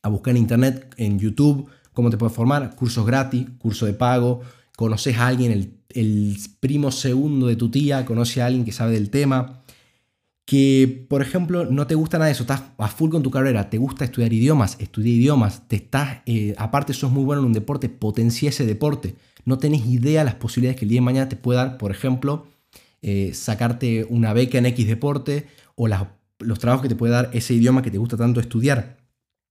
buscar 0.04 0.32
en 0.32 0.38
internet, 0.38 0.94
en 0.96 1.20
YouTube, 1.20 1.70
cómo 2.00 2.10
te 2.10 2.18
puedes 2.18 2.34
formar, 2.34 2.76
cursos 2.76 3.06
gratis, 3.06 3.46
curso 3.58 3.86
de 3.86 3.94
pago, 3.94 4.40
conoces 4.78 5.18
a 5.18 5.28
alguien, 5.28 5.52
el, 5.52 5.74
el 5.90 6.38
primo 6.62 6.92
segundo 6.92 7.48
de 7.48 7.58
tu 7.58 7.70
tía, 7.70 8.06
conoce 8.06 8.42
a 8.42 8.46
alguien 8.46 8.64
que 8.64 8.72
sabe 8.72 8.94
del 8.94 9.10
tema, 9.10 9.62
que 10.46 11.06
por 11.10 11.22
ejemplo 11.22 11.66
no 11.66 11.88
te 11.88 11.96
gusta 11.96 12.18
nada 12.18 12.28
de 12.28 12.32
eso, 12.32 12.44
estás 12.44 12.64
a 12.78 12.88
full 12.88 13.12
con 13.12 13.22
tu 13.22 13.32
carrera, 13.32 13.70
te 13.70 13.78
gusta 13.78 14.06
estudiar 14.06 14.32
idiomas, 14.32 14.78
estudia 14.80 15.12
idiomas, 15.12 15.68
te 15.68 15.76
estás, 15.76 16.20
eh, 16.26 16.56
aparte 16.58 16.94
sos 16.94 17.12
muy 17.12 17.26
bueno 17.26 17.42
en 17.42 17.48
un 17.48 17.54
deporte, 17.54 17.90
potencia 17.90 18.48
ese 18.48 18.66
deporte, 18.66 19.16
no 19.44 19.58
tenés 19.58 19.86
idea 19.86 20.24
las 20.24 20.36
posibilidades 20.36 20.80
que 20.80 20.86
el 20.86 20.90
día 20.90 21.02
de 21.02 21.06
mañana 21.06 21.28
te 21.28 21.36
pueda 21.36 21.66
dar, 21.66 21.78
por 21.78 21.92
ejemplo, 21.92 22.48
eh, 23.02 23.32
sacarte 23.34 24.06
una 24.10 24.32
beca 24.32 24.58
en 24.58 24.68
X 24.68 24.88
deporte 24.88 25.48
o 25.76 25.90
los 25.90 26.60
trabajos 26.60 26.84
que 26.84 26.90
te 26.90 26.96
puede 26.96 27.12
dar 27.12 27.30
ese 27.34 27.54
idioma 27.54 27.82
que 27.82 27.92
te 27.92 27.98
gusta 27.98 28.16
tanto 28.16 28.40
estudiar. 28.40 28.98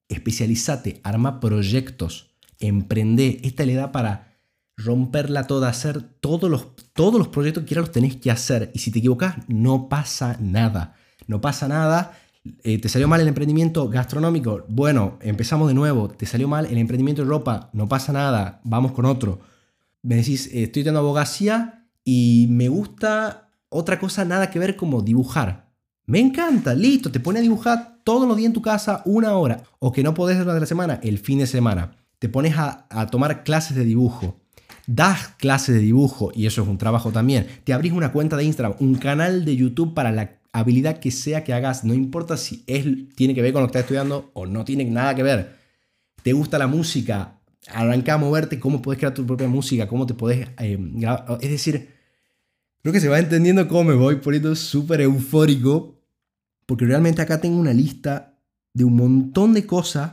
Especializate, 0.08 1.00
arma 1.02 1.40
proyectos, 1.40 2.27
emprende. 2.58 3.40
Esta 3.42 3.64
le 3.64 3.74
da 3.74 3.92
para 3.92 4.28
romperla 4.76 5.46
toda, 5.46 5.68
hacer 5.68 6.02
todos 6.02 6.48
los, 6.48 6.76
todos 6.92 7.18
los 7.18 7.28
proyectos 7.28 7.62
que 7.62 7.68
quieras 7.68 7.86
los 7.86 7.92
tenés 7.92 8.16
que 8.16 8.30
hacer. 8.30 8.70
Y 8.74 8.78
si 8.78 8.90
te 8.90 9.00
equivocas, 9.00 9.36
no 9.48 9.88
pasa 9.88 10.36
nada. 10.40 10.94
No 11.26 11.40
pasa 11.40 11.68
nada. 11.68 12.12
Eh, 12.62 12.78
¿Te 12.78 12.88
salió 12.88 13.08
mal 13.08 13.20
el 13.20 13.28
emprendimiento 13.28 13.88
gastronómico? 13.88 14.64
Bueno, 14.68 15.18
empezamos 15.20 15.68
de 15.68 15.74
nuevo. 15.74 16.08
¿Te 16.08 16.26
salió 16.26 16.48
mal 16.48 16.66
el 16.66 16.78
emprendimiento 16.78 17.22
de 17.22 17.28
ropa? 17.28 17.70
No 17.72 17.88
pasa 17.88 18.12
nada. 18.12 18.60
Vamos 18.64 18.92
con 18.92 19.04
otro. 19.04 19.40
Me 20.02 20.16
decís, 20.16 20.46
eh, 20.46 20.64
estoy 20.64 20.84
teniendo 20.84 21.00
abogacía 21.00 21.86
y 22.04 22.46
me 22.50 22.68
gusta 22.68 23.50
otra 23.68 23.98
cosa 23.98 24.24
nada 24.24 24.50
que 24.50 24.58
ver 24.58 24.76
como 24.76 25.02
dibujar. 25.02 25.68
Me 26.06 26.20
encanta, 26.20 26.72
listo, 26.72 27.12
te 27.12 27.20
pone 27.20 27.40
a 27.40 27.42
dibujar 27.42 27.98
todos 28.02 28.26
los 28.26 28.34
días 28.36 28.46
en 28.46 28.54
tu 28.54 28.62
casa 28.62 29.02
una 29.04 29.34
hora. 29.34 29.62
O 29.78 29.92
que 29.92 30.02
no 30.02 30.14
podés 30.14 30.38
durante 30.38 30.60
la 30.60 30.66
semana, 30.66 31.00
el 31.02 31.18
fin 31.18 31.40
de 31.40 31.46
semana. 31.46 31.97
Te 32.18 32.28
pones 32.28 32.54
a, 32.56 32.86
tomar 33.10 33.44
clases 33.44 33.76
de 33.76 33.84
dibujo. 33.84 34.40
Das 34.86 35.28
clases 35.38 35.74
de 35.74 35.80
dibujo 35.82 36.32
y 36.34 36.46
eso 36.46 36.62
es 36.62 36.68
un 36.68 36.78
trabajo 36.78 37.12
también. 37.12 37.46
Te 37.64 37.72
abrís 37.72 37.92
una 37.92 38.10
cuenta 38.10 38.36
de 38.36 38.44
Instagram, 38.44 38.74
un 38.80 38.94
canal 38.96 39.44
de 39.44 39.54
YouTube 39.54 39.94
para 39.94 40.10
la 40.10 40.38
habilidad 40.52 40.98
que 40.98 41.10
sea 41.10 41.44
que 41.44 41.52
hagas. 41.52 41.84
No 41.84 41.94
importa 41.94 42.36
si 42.36 42.64
es, 42.66 42.86
tiene 43.14 43.34
que 43.34 43.42
ver 43.42 43.52
con 43.52 43.62
lo 43.62 43.68
que 43.68 43.72
estás 43.72 43.82
estudiando 43.82 44.30
o 44.34 44.46
no 44.46 44.64
tiene 44.64 44.84
nada 44.84 45.14
que 45.14 45.22
ver. 45.22 45.56
¿Te 46.22 46.32
gusta 46.32 46.58
la 46.58 46.66
música? 46.66 47.38
Arranca 47.68 48.14
a 48.14 48.18
moverte, 48.18 48.58
cómo 48.58 48.80
puedes 48.80 48.98
crear 48.98 49.14
tu 49.14 49.26
propia 49.26 49.46
música, 49.46 49.86
cómo 49.86 50.06
te 50.06 50.14
puedes 50.14 50.48
eh, 50.58 50.76
grabar. 50.78 51.38
Es 51.40 51.50
decir, 51.50 51.90
creo 52.82 52.92
que 52.92 53.00
se 53.00 53.08
va 53.08 53.18
entendiendo 53.18 53.68
cómo 53.68 53.84
me 53.84 53.94
voy 53.94 54.16
poniendo 54.16 54.56
súper 54.56 55.02
eufórico, 55.02 56.00
porque 56.66 56.86
realmente 56.86 57.22
acá 57.22 57.40
tengo 57.40 57.58
una 57.58 57.72
lista 57.72 58.38
de 58.72 58.84
un 58.84 58.96
montón 58.96 59.52
de 59.52 59.66
cosas 59.66 60.12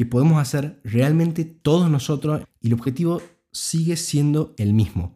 que 0.00 0.06
podemos 0.06 0.40
hacer 0.40 0.80
realmente 0.82 1.44
todos 1.44 1.90
nosotros 1.90 2.40
y 2.62 2.68
el 2.68 2.72
objetivo 2.72 3.20
sigue 3.52 3.98
siendo 3.98 4.54
el 4.56 4.72
mismo. 4.72 5.14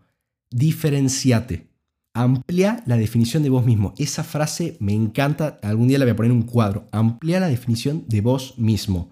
Diferenciate. 0.51 1.71
Amplia 2.13 2.83
la 2.85 2.99
definición 2.99 3.43
de 3.43 3.49
vos 3.49 3.65
mismo. 3.65 3.95
Esa 3.97 4.25
frase 4.25 4.77
me 4.81 4.93
encanta. 4.93 5.59
Algún 5.63 5.89
día 5.89 5.99
la 5.99 6.05
voy 6.05 6.13
a 6.13 6.17
poner 6.17 6.33
en 6.33 6.37
un 6.37 6.43
cuadro. 6.43 6.87
Amplia 6.93 7.41
la 7.41 7.49
definición 7.49 8.05
de 8.09 8.21
vos 8.21 8.59
mismo. 8.59 9.11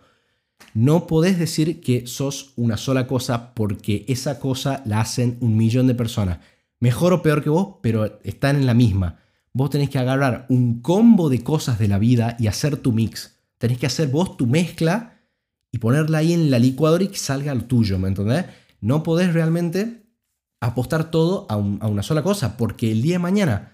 No 0.74 1.06
podés 1.06 1.38
decir 1.38 1.80
que 1.80 2.06
sos 2.06 2.52
una 2.56 2.76
sola 2.76 3.06
cosa 3.06 3.54
porque 3.54 4.04
esa 4.08 4.40
cosa 4.40 4.82
la 4.84 5.00
hacen 5.00 5.38
un 5.40 5.56
millón 5.56 5.86
de 5.86 5.94
personas. 5.94 6.40
Mejor 6.80 7.14
o 7.14 7.22
peor 7.22 7.42
que 7.42 7.48
vos, 7.48 7.76
pero 7.80 8.20
están 8.24 8.56
en 8.56 8.66
la 8.66 8.74
misma. 8.74 9.20
Vos 9.54 9.70
tenés 9.70 9.88
que 9.88 9.98
agarrar 9.98 10.44
un 10.50 10.82
combo 10.82 11.30
de 11.30 11.42
cosas 11.42 11.78
de 11.78 11.88
la 11.88 11.98
vida 11.98 12.36
y 12.38 12.48
hacer 12.48 12.76
tu 12.76 12.92
mix. 12.92 13.38
Tenés 13.56 13.78
que 13.78 13.86
hacer 13.86 14.08
vos 14.08 14.36
tu 14.36 14.46
mezcla 14.46 15.12
y 15.72 15.78
ponerla 15.78 16.18
ahí 16.18 16.34
en 16.34 16.50
la 16.50 16.58
licuadora 16.58 17.02
y 17.02 17.08
que 17.08 17.16
salga 17.16 17.54
lo 17.54 17.64
tuyo, 17.64 17.98
¿me 17.98 18.08
entendés? 18.08 18.44
No 18.80 19.02
podés 19.02 19.32
realmente 19.32 20.02
apostar 20.60 21.10
todo 21.10 21.46
a, 21.48 21.56
una 21.56 22.02
sola 22.02 22.22
cosa, 22.22 22.56
porque 22.56 22.92
el 22.92 23.02
día 23.02 23.14
de 23.14 23.18
mañana, 23.20 23.72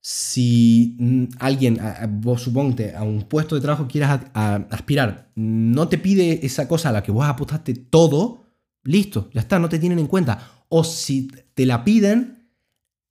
si 0.00 0.96
mm, 0.98 1.24
alguien, 1.38 1.80
vos 2.20 2.42
suponte, 2.42 2.94
a 2.94 3.02
un 3.02 3.22
puesto 3.22 3.54
de 3.54 3.62
trabajo 3.62 3.88
quieras 3.88 4.20
aspirar, 4.34 5.30
no 5.34 5.88
te 5.88 5.98
pide 5.98 6.44
esa 6.46 6.68
cosa 6.68 6.90
a 6.90 6.92
la 6.92 7.02
que 7.02 7.10
vos 7.10 7.24
apostaste 7.24 7.74
todo, 7.74 8.44
listo, 8.84 9.30
ya 9.32 9.40
está, 9.40 9.58
no 9.58 9.68
te 9.68 9.78
tienen 9.78 9.98
en 9.98 10.06
cuenta. 10.06 10.50
O 10.68 10.84
si 10.84 11.30
te 11.54 11.66
la 11.66 11.82
piden, 11.82 12.50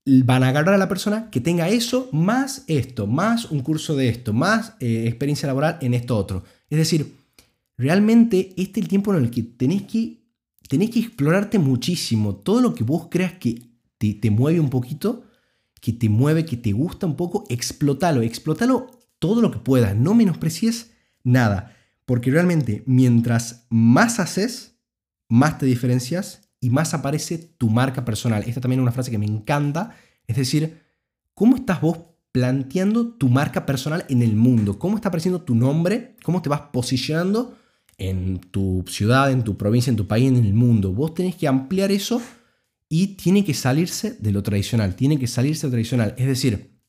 van 0.05 0.43
a 0.43 0.49
agarrar 0.49 0.75
a 0.75 0.79
la 0.79 0.89
persona 0.89 1.29
que 1.31 1.41
tenga 1.41 1.69
eso 1.69 2.07
más 2.11 2.63
esto, 2.67 3.07
más 3.07 3.45
un 3.51 3.61
curso 3.61 3.95
de 3.95 4.09
esto, 4.09 4.31
más 4.31 4.73
eh, 4.79 5.05
experiencia 5.07 5.47
laboral 5.47 5.77
en 5.81 5.93
esto 5.93 6.17
otro. 6.17 6.43
Es 6.69 6.77
decir, 6.77 7.20
realmente 7.81 8.53
este 8.57 8.79
es 8.79 8.85
el 8.85 8.87
tiempo 8.87 9.13
en 9.13 9.23
el 9.23 9.31
que 9.31 9.43
tenés 9.43 9.83
que 9.83 10.21
tenés 10.69 10.91
que 10.91 10.99
explorarte 10.99 11.59
muchísimo. 11.59 12.35
Todo 12.35 12.61
lo 12.61 12.73
que 12.73 12.85
vos 12.85 13.07
creas 13.11 13.33
que 13.33 13.71
te, 13.97 14.31
mueve 14.31 14.59
un 14.61 14.69
poquito, 14.69 15.25
que 15.81 15.91
te 15.91 16.07
mueve, 16.07 16.45
que 16.45 16.55
te 16.55 16.71
gusta 16.71 17.05
un 17.05 17.17
poco, 17.17 17.43
explótalo, 17.49 18.21
explótalo 18.21 18.89
todo 19.19 19.41
lo 19.41 19.51
que 19.51 19.59
puedas. 19.59 19.97
No 19.97 20.13
menosprecies 20.13 20.91
nada. 21.23 21.75
Porque 22.05 22.31
realmente 22.31 22.83
mientras 22.85 23.65
más 23.69 24.19
haces, 24.19 24.77
más 25.27 25.57
te 25.57 25.65
diferencias 25.65 26.49
y 26.61 26.69
más 26.69 26.93
aparece 26.93 27.37
tu 27.37 27.69
marca 27.69 28.05
personal. 28.05 28.43
Esta 28.47 28.61
también 28.61 28.79
es 28.79 28.83
una 28.83 28.93
frase 28.93 29.11
que 29.11 29.17
me 29.17 29.25
encanta. 29.25 29.97
Es 30.25 30.37
decir, 30.37 30.81
¿cómo 31.33 31.57
estás 31.57 31.81
vos 31.81 31.97
planteando 32.31 33.09
tu 33.15 33.27
marca 33.27 33.65
personal 33.65 34.05
en 34.07 34.21
el 34.21 34.37
mundo? 34.37 34.79
¿Cómo 34.79 34.95
está 34.95 35.09
apareciendo 35.09 35.41
tu 35.41 35.53
nombre? 35.53 36.15
¿Cómo 36.23 36.41
te 36.41 36.47
vas 36.47 36.61
posicionando 36.71 37.57
en 37.97 38.39
tu 38.39 38.83
ciudad, 38.87 39.31
en 39.31 39.43
tu 39.43 39.57
provincia, 39.57 39.89
en 39.89 39.97
tu 39.97 40.07
país, 40.07 40.27
en 40.27 40.37
el 40.37 40.53
mundo. 40.53 40.93
Vos 40.93 41.13
tenés 41.13 41.35
que 41.35 41.47
ampliar 41.47 41.91
eso 41.91 42.21
y 42.89 43.15
tiene 43.15 43.45
que 43.45 43.53
salirse 43.53 44.17
de 44.19 44.31
lo 44.31 44.43
tradicional, 44.43 44.95
tiene 44.95 45.17
que 45.19 45.27
salirse 45.27 45.61
de 45.61 45.67
lo 45.67 45.71
tradicional. 45.71 46.15
Es 46.17 46.27
decir, 46.27 46.79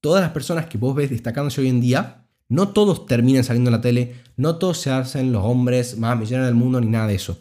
todas 0.00 0.22
las 0.22 0.32
personas 0.32 0.66
que 0.66 0.78
vos 0.78 0.94
ves 0.94 1.10
destacándose 1.10 1.60
hoy 1.60 1.68
en 1.68 1.80
día, 1.80 2.26
no 2.48 2.68
todos 2.68 3.06
terminan 3.06 3.44
saliendo 3.44 3.70
en 3.70 3.76
la 3.76 3.80
tele, 3.80 4.16
no 4.36 4.56
todos 4.56 4.78
se 4.78 4.90
hacen 4.90 5.32
los 5.32 5.44
hombres 5.44 5.96
más 5.98 6.18
millonarios 6.18 6.48
del 6.48 6.54
mundo 6.54 6.80
ni 6.80 6.88
nada 6.88 7.06
de 7.06 7.14
eso. 7.14 7.40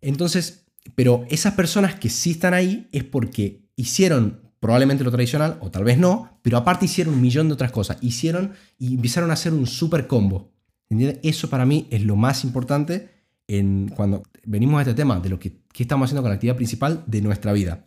Entonces, 0.00 0.66
pero 0.94 1.24
esas 1.30 1.54
personas 1.54 1.94
que 1.94 2.08
sí 2.08 2.32
están 2.32 2.54
ahí 2.54 2.88
es 2.92 3.04
porque 3.04 3.68
hicieron 3.76 4.40
probablemente 4.60 5.04
lo 5.04 5.10
tradicional, 5.10 5.58
o 5.60 5.70
tal 5.70 5.84
vez 5.84 5.98
no, 5.98 6.38
pero 6.42 6.58
aparte 6.58 6.84
hicieron 6.84 7.14
un 7.14 7.20
millón 7.20 7.48
de 7.48 7.54
otras 7.54 7.72
cosas. 7.72 7.96
Hicieron 8.02 8.52
y 8.78 8.94
empezaron 8.94 9.30
a 9.30 9.34
hacer 9.34 9.52
un 9.52 9.66
super 9.66 10.06
combo. 10.06 10.52
Eso 10.90 11.48
para 11.48 11.64
mí 11.66 11.86
es 11.90 12.04
lo 12.04 12.16
más 12.16 12.44
importante 12.44 13.08
cuando 13.96 14.22
venimos 14.44 14.78
a 14.78 14.82
este 14.82 14.94
tema 14.94 15.20
de 15.20 15.28
lo 15.28 15.38
que, 15.38 15.60
estamos 15.78 16.06
haciendo 16.06 16.22
con 16.22 16.30
la 16.30 16.34
actividad 16.34 16.56
principal 16.56 17.04
de 17.06 17.22
nuestra 17.22 17.52
vida. 17.52 17.86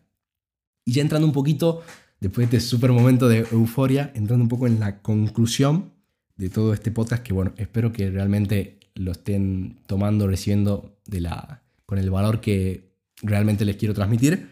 Y 0.85 0.93
ya 0.93 1.01
entrando 1.01 1.27
un 1.27 1.33
poquito, 1.33 1.81
después 2.19 2.49
de 2.49 2.57
este 2.57 2.67
súper 2.67 2.91
momento 2.91 3.29
de 3.29 3.45
euforia, 3.51 4.11
entrando 4.15 4.43
un 4.43 4.49
poco 4.49 4.67
en 4.67 4.79
la 4.79 5.01
conclusión 5.01 5.91
de 6.35 6.49
todo 6.49 6.73
este 6.73 6.91
podcast, 6.91 7.23
que 7.23 7.33
bueno, 7.33 7.53
espero 7.57 7.93
que 7.93 8.09
realmente 8.09 8.79
lo 8.95 9.11
estén 9.11 9.77
tomando, 9.85 10.27
recibiendo 10.27 10.97
de 11.05 11.21
la, 11.21 11.61
con 11.85 11.97
el 11.97 12.09
valor 12.09 12.41
que 12.41 12.93
realmente 13.21 13.63
les 13.63 13.75
quiero 13.75 13.93
transmitir. 13.93 14.49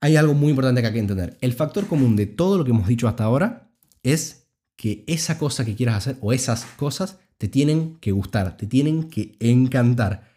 Hay 0.00 0.16
algo 0.16 0.34
muy 0.34 0.50
importante 0.50 0.80
que 0.80 0.86
hay 0.88 0.92
que 0.94 0.98
entender. 0.98 1.36
El 1.40 1.52
factor 1.52 1.86
común 1.86 2.16
de 2.16 2.26
todo 2.26 2.58
lo 2.58 2.64
que 2.64 2.70
hemos 2.70 2.88
dicho 2.88 3.06
hasta 3.06 3.24
ahora 3.24 3.70
es 4.02 4.48
que 4.76 5.04
esa 5.06 5.38
cosa 5.38 5.64
que 5.64 5.74
quieras 5.74 5.96
hacer 5.96 6.16
o 6.20 6.32
esas 6.32 6.64
cosas 6.64 7.18
te 7.40 7.48
tienen 7.48 7.96
que 8.02 8.12
gustar, 8.12 8.58
te 8.58 8.66
tienen 8.66 9.04
que 9.04 9.34
encantar. 9.40 10.28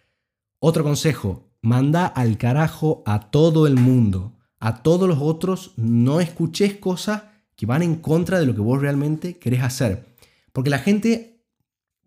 Otro 0.60 0.86
consejo, 0.86 1.51
manda 1.62 2.05
al 2.05 2.38
carajo 2.38 3.03
a 3.05 3.29
todo 3.29 3.67
el 3.67 3.75
mundo. 3.75 4.38
A 4.57 4.83
todos 4.83 5.10
los 5.10 5.17
otros 5.19 5.74
no 5.75 6.22
escuches 6.22 6.77
cosas 6.77 7.24
que 7.57 7.65
van 7.65 7.81
en 7.83 7.95
contra 7.95 8.39
de 8.39 8.45
lo 8.45 8.55
que 8.55 8.62
vos 8.62 8.79
realmente 8.79 9.38
querés 9.38 9.63
hacer. 9.63 10.05
Porque 10.53 10.69
la 10.69 10.79
gente 10.79 11.43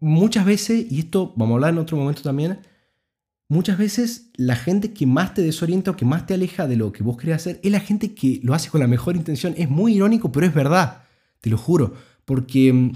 muchas 0.00 0.46
veces, 0.46 0.90
y 0.90 1.00
esto 1.00 1.34
vamos 1.36 1.52
a 1.52 1.54
hablar 1.56 1.74
en 1.74 1.80
otro 1.80 1.98
momento 1.98 2.22
también, 2.22 2.60
muchas 3.50 3.76
veces 3.76 4.30
la 4.36 4.56
gente 4.56 4.94
que 4.94 5.04
más 5.04 5.34
te 5.34 5.42
desorienta 5.42 5.90
o 5.90 5.96
que 5.96 6.06
más 6.06 6.24
te 6.24 6.32
aleja 6.32 6.66
de 6.66 6.76
lo 6.76 6.92
que 6.92 7.02
vos 7.02 7.18
querés 7.18 7.36
hacer 7.36 7.60
es 7.62 7.70
la 7.70 7.80
gente 7.80 8.14
que 8.14 8.40
lo 8.42 8.54
hace 8.54 8.70
con 8.70 8.80
la 8.80 8.86
mejor 8.86 9.14
intención. 9.14 9.52
Es 9.58 9.68
muy 9.68 9.96
irónico, 9.96 10.32
pero 10.32 10.46
es 10.46 10.54
verdad, 10.54 11.02
te 11.42 11.50
lo 11.50 11.58
juro. 11.58 11.92
Porque 12.24 12.72
mm, 12.72 12.92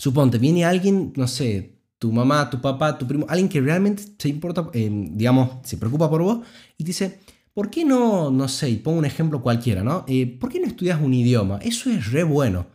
Suponte, 0.00 0.38
viene 0.38 0.64
alguien, 0.64 1.12
no 1.14 1.28
sé, 1.28 1.74
tu 1.98 2.10
mamá, 2.10 2.48
tu 2.48 2.58
papá, 2.58 2.96
tu 2.96 3.06
primo, 3.06 3.26
alguien 3.28 3.50
que 3.50 3.60
realmente 3.60 4.02
se 4.16 4.30
importa, 4.30 4.70
eh, 4.72 4.88
digamos, 4.90 5.58
se 5.62 5.76
preocupa 5.76 6.08
por 6.08 6.22
vos 6.22 6.38
y 6.78 6.84
dice, 6.84 7.18
¿por 7.52 7.68
qué 7.68 7.84
no, 7.84 8.30
no 8.30 8.48
sé, 8.48 8.80
pongo 8.82 8.98
un 8.98 9.04
ejemplo 9.04 9.42
cualquiera, 9.42 9.84
¿no? 9.84 10.06
Eh, 10.08 10.38
¿Por 10.40 10.50
qué 10.50 10.58
no 10.58 10.66
estudias 10.66 10.98
un 11.02 11.12
idioma? 11.12 11.58
Eso 11.60 11.90
es 11.90 12.10
re 12.12 12.24
bueno. 12.24 12.66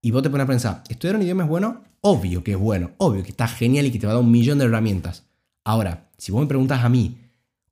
Y 0.00 0.12
vos 0.12 0.22
te 0.22 0.30
pones 0.30 0.46
a 0.46 0.48
pensar, 0.48 0.82
¿estudiar 0.88 1.16
un 1.16 1.22
idioma 1.24 1.42
es 1.42 1.48
bueno? 1.50 1.84
Obvio 2.00 2.42
que 2.42 2.52
es 2.52 2.58
bueno, 2.58 2.92
obvio 2.96 3.22
que 3.22 3.32
está 3.32 3.46
genial 3.46 3.84
y 3.84 3.90
que 3.90 3.98
te 3.98 4.06
va 4.06 4.12
a 4.12 4.16
dar 4.16 4.24
un 4.24 4.30
millón 4.30 4.60
de 4.60 4.64
herramientas. 4.64 5.26
Ahora, 5.62 6.08
si 6.16 6.32
vos 6.32 6.40
me 6.40 6.48
preguntas 6.48 6.82
a 6.82 6.88
mí, 6.88 7.18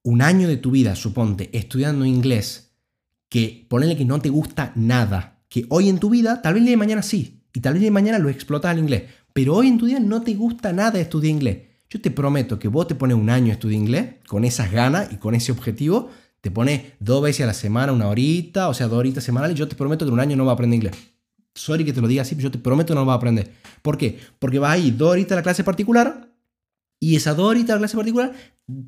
un 0.02 0.20
año 0.20 0.46
de 0.46 0.58
tu 0.58 0.72
vida, 0.72 0.94
suponte, 0.94 1.48
estudiando 1.56 2.04
inglés, 2.04 2.74
que 3.30 3.66
ponele 3.70 3.96
que 3.96 4.04
no 4.04 4.20
te 4.20 4.28
gusta 4.28 4.72
nada, 4.74 5.40
que 5.48 5.64
hoy 5.70 5.88
en 5.88 6.00
tu 6.00 6.10
vida, 6.10 6.42
tal 6.42 6.52
vez 6.52 6.60
el 6.60 6.66
día 6.66 6.72
de 6.72 6.76
mañana 6.76 7.02
sí, 7.02 7.37
y 7.52 7.60
tal 7.60 7.74
vez 7.74 7.90
mañana 7.90 8.18
lo 8.18 8.28
explotas 8.28 8.70
al 8.70 8.78
inglés. 8.78 9.04
Pero 9.32 9.54
hoy 9.54 9.68
en 9.68 9.78
tu 9.78 9.86
día 9.86 10.00
no 10.00 10.22
te 10.22 10.34
gusta 10.34 10.72
nada 10.72 10.98
estudiar 10.98 11.32
inglés. 11.32 11.58
Yo 11.90 12.00
te 12.00 12.10
prometo 12.10 12.58
que 12.58 12.68
vos 12.68 12.86
te 12.86 12.94
pones 12.94 13.16
un 13.16 13.30
año 13.30 13.50
a 13.50 13.52
estudiar 13.54 13.80
inglés 13.80 14.14
con 14.26 14.44
esas 14.44 14.70
ganas 14.70 15.12
y 15.12 15.16
con 15.16 15.34
ese 15.34 15.52
objetivo, 15.52 16.10
te 16.40 16.50
pones 16.50 16.82
dos 17.00 17.22
veces 17.22 17.44
a 17.44 17.46
la 17.46 17.54
semana, 17.54 17.92
una 17.92 18.08
horita, 18.08 18.68
o 18.68 18.74
sea, 18.74 18.88
dos 18.88 18.98
horitas 18.98 19.24
semanales, 19.24 19.56
yo 19.56 19.66
te 19.66 19.74
prometo 19.74 20.04
que 20.04 20.08
en 20.08 20.14
un 20.14 20.20
año 20.20 20.36
no 20.36 20.44
vas 20.44 20.52
a 20.52 20.54
aprender 20.54 20.76
inglés. 20.76 20.96
Sorry 21.54 21.84
que 21.84 21.92
te 21.92 22.00
lo 22.00 22.06
diga 22.06 22.22
así, 22.22 22.34
pero 22.34 22.48
yo 22.48 22.50
te 22.50 22.58
prometo 22.58 22.88
que 22.88 22.94
no 22.94 23.00
lo 23.00 23.06
vas 23.06 23.14
a 23.14 23.16
aprender. 23.16 23.52
¿Por 23.82 23.96
qué? 23.96 24.18
Porque 24.38 24.58
vas 24.58 24.72
a 24.72 24.78
ir 24.78 24.96
dos 24.96 25.12
horitas 25.12 25.32
a 25.32 25.36
la 25.36 25.42
clase 25.42 25.64
particular 25.64 26.30
y 27.00 27.16
esa 27.16 27.34
dos 27.34 27.48
horitas 27.48 27.70
a 27.70 27.74
la 27.74 27.80
clase 27.80 27.96
particular, 27.96 28.32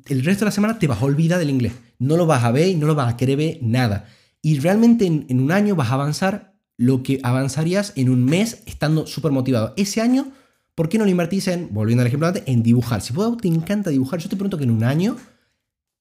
el 0.07 0.23
resto 0.23 0.45
de 0.45 0.49
la 0.49 0.51
semana 0.51 0.77
te 0.77 0.87
vas 0.87 1.01
a 1.01 1.05
olvidar 1.05 1.39
del 1.39 1.49
inglés. 1.49 1.73
No 1.97 2.17
lo 2.17 2.25
vas 2.25 2.43
a 2.43 2.51
ver 2.51 2.67
y 2.67 2.75
no 2.75 2.87
lo 2.87 2.95
vas 2.95 3.13
a 3.13 3.17
querer 3.17 3.37
ver 3.37 3.59
nada. 3.61 4.05
Y 4.41 4.59
realmente 4.59 5.05
en, 5.05 5.25
en 5.29 5.39
un 5.39 5.51
año 5.51 5.75
vas 5.75 5.89
a 5.89 5.95
avanzar 5.95 6.50
lo 6.81 7.03
que 7.03 7.19
avanzarías 7.23 7.93
en 7.95 8.09
un 8.09 8.25
mes 8.25 8.63
estando 8.65 9.05
súper 9.05 9.31
motivado. 9.31 9.73
Ese 9.77 10.01
año 10.01 10.31
¿Por 10.75 10.89
qué 10.89 10.97
no 10.97 11.03
lo 11.03 11.11
invertís 11.11 11.47
en, 11.47 11.67
volviendo 11.71 12.01
al 12.01 12.07
ejemplo 12.07 12.27
antes, 12.27 12.43
en 12.45 12.63
dibujar? 12.63 13.01
Si 13.01 13.13
vos 13.13 13.37
te 13.37 13.47
encanta 13.47 13.89
dibujar, 13.89 14.19
yo 14.19 14.29
te 14.29 14.35
pregunto 14.35 14.57
que 14.57 14.63
en 14.63 14.71
un 14.71 14.83
año, 14.83 15.17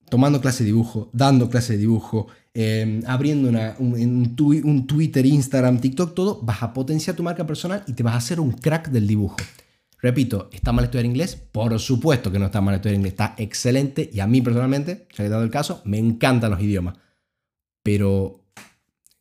tomando 0.09 0.41
clase 0.41 0.63
de 0.63 0.69
dibujo, 0.69 1.11
dando 1.13 1.51
clase 1.51 1.75
de 1.75 1.81
dibujo, 1.81 2.29
em, 2.55 3.03
abriendo 3.07 3.49
un, 3.79 4.37
un, 4.39 4.87
Twitter, 4.87 5.27
Instagram, 5.27 5.81
TikTok, 5.81 6.15
todo, 6.15 6.41
vas 6.43 6.63
a 6.63 6.73
potenciar 6.73 7.17
tu 7.17 7.23
marca 7.23 7.47
personal 7.47 7.83
y 7.87 7.95
te 7.95 8.03
vas 8.03 8.15
a 8.15 8.19
hacer 8.19 8.39
un 8.39 8.53
crack 8.53 8.91
del 8.91 9.07
dibujo. 9.07 9.37
Repito, 10.01 10.49
¿está 10.53 10.73
mal 10.73 10.85
estudiar 10.85 11.05
inglés? 11.05 11.37
Por 11.37 11.79
supuesto 11.79 12.33
que 12.33 12.39
no 12.39 12.47
está 12.47 12.61
mal 12.61 12.77
estudiar 12.77 12.95
inglés, 12.95 13.13
está 13.13 13.35
excelente 13.37 14.09
y 14.13 14.21
a 14.21 14.27
mí 14.27 14.41
personalmente, 14.41 15.09
ya 15.15 15.25
he 15.25 15.29
dado 15.29 15.43
el 15.43 15.51
caso, 15.51 15.83
me 15.85 15.99
encantan 15.99 16.53
los 16.53 16.63
idiomas. 16.63 16.97
Pero 17.83 18.40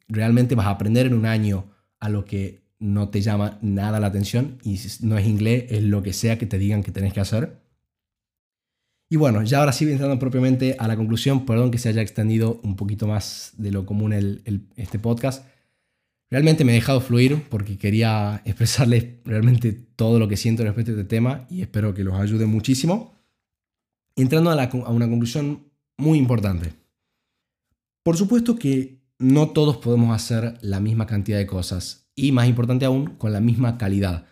realmente 0.10 0.56
vas 0.56 0.68
a 0.68 0.72
aprender 0.72 1.06
en 1.06 1.14
un 1.14 1.26
año 1.26 1.72
a 2.00 2.10
lo 2.10 2.26
que 2.26 2.68
no 2.80 3.10
te 3.10 3.22
llama 3.22 3.60
nada 3.62 4.00
la 4.00 4.08
atención 4.08 4.58
y 4.64 4.80
no 5.02 5.18
es 5.18 5.28
inglés, 5.28 5.66
es 5.70 5.84
lo 5.84 6.02
que 6.02 6.14
sea 6.14 6.38
que 6.38 6.46
te 6.46 6.58
digan 6.58 6.84
que 6.84 6.92
tenés 6.92 7.14
que 7.14 7.20
hacer. 7.20 7.62
Y 9.12 9.16
bueno, 9.16 9.44
ya 9.44 9.60
ahora 9.60 9.74
sí 9.74 9.90
entrando 9.90 10.20
propiamente 10.20 10.76
a 10.78 10.88
la 10.88 10.96
conclusión, 10.96 11.46
perdón 11.46 11.72
que 11.72 11.80
se 11.80 11.90
haya 11.90 12.02
extendido 12.02 12.60
un 12.64 12.76
poquito 12.76 13.08
más 13.08 13.54
de 13.58 13.72
lo 13.72 13.86
común 13.86 14.14
el, 14.14 14.68
este 14.76 15.00
podcast. 15.00 15.46
Realmente 16.30 16.64
me 16.64 16.74
he 16.74 16.76
dejado 16.76 17.02
fluir 17.02 17.44
porque 17.50 17.78
quería 17.78 18.42
expresarles 18.46 19.06
realmente 19.26 19.74
todo 19.74 20.20
lo 20.20 20.28
que 20.28 20.38
siento 20.38 20.64
respecto 20.64 20.92
a 20.92 20.96
este 20.96 21.08
tema 21.08 21.48
y 21.50 21.62
espero 21.62 21.94
que 21.94 22.04
los 22.04 22.20
ayude 22.20 22.46
muchísimo. 22.46 23.16
Entrando 24.16 24.52
a, 24.52 24.64
a 24.64 24.92
una 24.92 25.08
conclusión 25.08 25.72
muy 25.98 26.18
importante. 26.18 26.74
Por 28.04 28.16
supuesto 28.16 28.58
que 28.58 28.99
no 29.20 29.50
todos 29.50 29.78
podemos 29.78 30.16
hacer 30.16 30.58
la 30.62 30.80
misma 30.80 31.06
cantidad 31.06 31.38
de 31.38 31.46
cosas 31.46 32.08
y 32.16 32.32
más 32.32 32.48
importante 32.48 32.86
aún, 32.86 33.16
con 33.18 33.32
la 33.32 33.42
misma 33.42 33.78
calidad. 33.78 34.26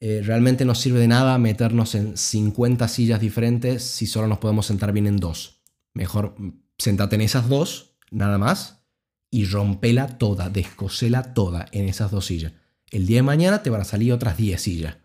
Eh, 0.00 0.22
realmente 0.24 0.64
no 0.64 0.74
sirve 0.74 0.98
de 0.98 1.08
nada 1.08 1.38
meternos 1.38 1.94
en 1.94 2.16
50 2.16 2.88
sillas 2.88 3.20
diferentes 3.20 3.82
si 3.82 4.06
solo 4.06 4.26
nos 4.26 4.38
podemos 4.38 4.66
sentar 4.66 4.92
bien 4.92 5.06
en 5.06 5.18
dos. 5.18 5.62
Mejor 5.94 6.34
sentate 6.78 7.14
en 7.14 7.22
esas 7.22 7.48
dos, 7.48 7.96
nada 8.10 8.36
más, 8.38 8.84
y 9.30 9.46
rompela 9.46 10.18
toda, 10.18 10.50
descosela 10.50 11.34
toda 11.34 11.66
en 11.72 11.88
esas 11.88 12.10
dos 12.10 12.26
sillas. 12.26 12.52
El 12.90 13.06
día 13.06 13.16
de 13.16 13.22
mañana 13.22 13.62
te 13.62 13.70
van 13.70 13.80
a 13.80 13.84
salir 13.84 14.12
otras 14.12 14.36
10 14.36 14.60
sillas. 14.60 14.96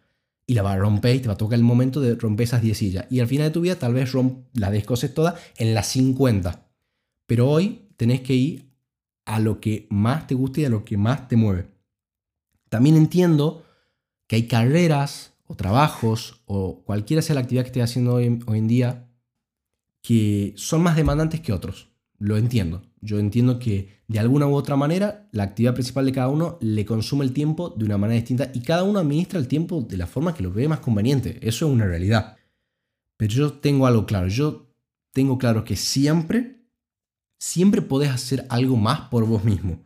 Y 0.45 0.53
la 0.53 0.61
vas 0.61 0.75
a 0.75 0.79
romper 0.79 1.15
y 1.15 1.19
te 1.19 1.27
va 1.27 1.33
a 1.33 1.37
tocar 1.37 1.57
el 1.57 1.63
momento 1.63 2.01
de 2.01 2.13
romper 2.15 2.43
esas 2.43 2.61
10 2.61 2.77
sillas. 2.77 3.05
Y 3.09 3.19
al 3.19 3.27
final 3.27 3.47
de 3.47 3.51
tu 3.51 3.61
vida 3.61 3.77
tal 3.77 3.93
vez 3.93 4.11
la 4.53 4.69
descoses 4.69 5.13
toda 5.13 5.35
en 5.57 5.73
las 5.73 5.87
50. 5.87 6.67
Pero 7.25 7.49
hoy 7.49 7.87
tenés 7.97 8.21
que 8.21 8.35
ir 8.35 8.68
a 9.29 9.39
lo 9.39 9.61
que 9.61 9.85
más 9.91 10.25
te 10.25 10.33
guste 10.33 10.61
y 10.61 10.65
a 10.65 10.69
lo 10.69 10.83
que 10.83 10.97
más 10.97 11.27
te 11.27 11.35
mueve. 11.35 11.67
También 12.67 12.97
entiendo 12.97 13.63
que 14.25 14.37
hay 14.37 14.47
carreras 14.47 15.33
o 15.45 15.55
trabajos 15.55 16.41
o 16.45 16.81
cualquiera 16.83 17.21
sea 17.21 17.35
la 17.35 17.41
actividad 17.41 17.63
que 17.63 17.67
estés 17.67 17.83
haciendo 17.83 18.15
hoy, 18.15 18.25
en 18.25 18.67
día 18.67 19.07
que 20.01 20.53
son 20.57 20.81
más 20.81 20.95
demandantes 20.95 21.41
que 21.41 21.53
otros. 21.53 21.89
Lo 22.17 22.37
entiendo. 22.37 22.81
Yo 23.01 23.19
entiendo 23.19 23.59
que 23.59 23.99
de 24.07 24.17
alguna 24.17 24.47
u 24.47 24.55
otra 24.55 24.75
manera 24.75 25.29
la 25.31 25.43
actividad 25.43 25.75
principal 25.75 26.05
de 26.05 26.11
cada 26.11 26.29
uno 26.29 26.57
le 26.59 26.83
consume 26.85 27.23
el 27.23 27.31
tiempo 27.31 27.69
de 27.69 27.85
una 27.85 27.99
manera 27.99 28.19
distinta 28.19 28.49
y 28.53 28.61
cada 28.61 28.83
uno 28.83 28.97
administra 28.97 29.39
el 29.39 29.47
tiempo 29.47 29.81
de 29.81 29.97
la 29.97 30.07
forma 30.07 30.33
que 30.33 30.41
lo 30.41 30.51
ve 30.51 30.67
más 30.67 30.79
conveniente. 30.79 31.37
Eso 31.41 31.67
es 31.67 31.71
una 31.71 31.85
realidad. 31.85 32.35
Pero 33.15 33.31
yo 33.31 33.53
tengo 33.53 33.85
algo 33.85 34.07
claro. 34.07 34.27
Yo 34.27 34.73
tengo 35.13 35.37
claro 35.37 35.63
que 35.63 35.75
siempre, 35.75 36.58
siempre 37.39 37.81
podés 37.81 38.11
hacer 38.11 38.45
algo 38.49 38.75
más 38.75 39.09
por 39.09 39.25
vos 39.25 39.43
mismo. 39.43 39.81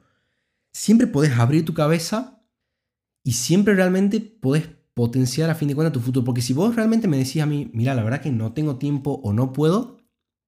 Siempre 0.74 1.08
podés 1.08 1.38
abrir 1.38 1.63
tu 1.63 1.74
cabeza 1.74 2.44
y 3.24 3.34
siempre 3.34 3.76
realmente 3.76 4.20
podés 4.20 4.68
potenciar 4.94 5.50
a 5.50 5.56
fin 5.56 5.68
de 5.68 5.76
cuentas 5.76 5.94
tu 5.94 6.00
futuro. 6.00 6.26
Porque 6.26 6.42
si 6.42 6.54
vos 6.54 6.76
realmente 6.76 7.08
me 7.08 7.18
decís 7.18 7.42
a 7.42 7.46
mí, 7.46 7.70
mira, 7.74 7.94
la 7.94 8.04
verdad 8.04 8.22
que 8.22 8.32
no 8.32 8.54
tengo 8.54 8.78
tiempo 8.78 9.22
o 9.24 9.32
no 9.34 9.54
puedo, 9.54 9.98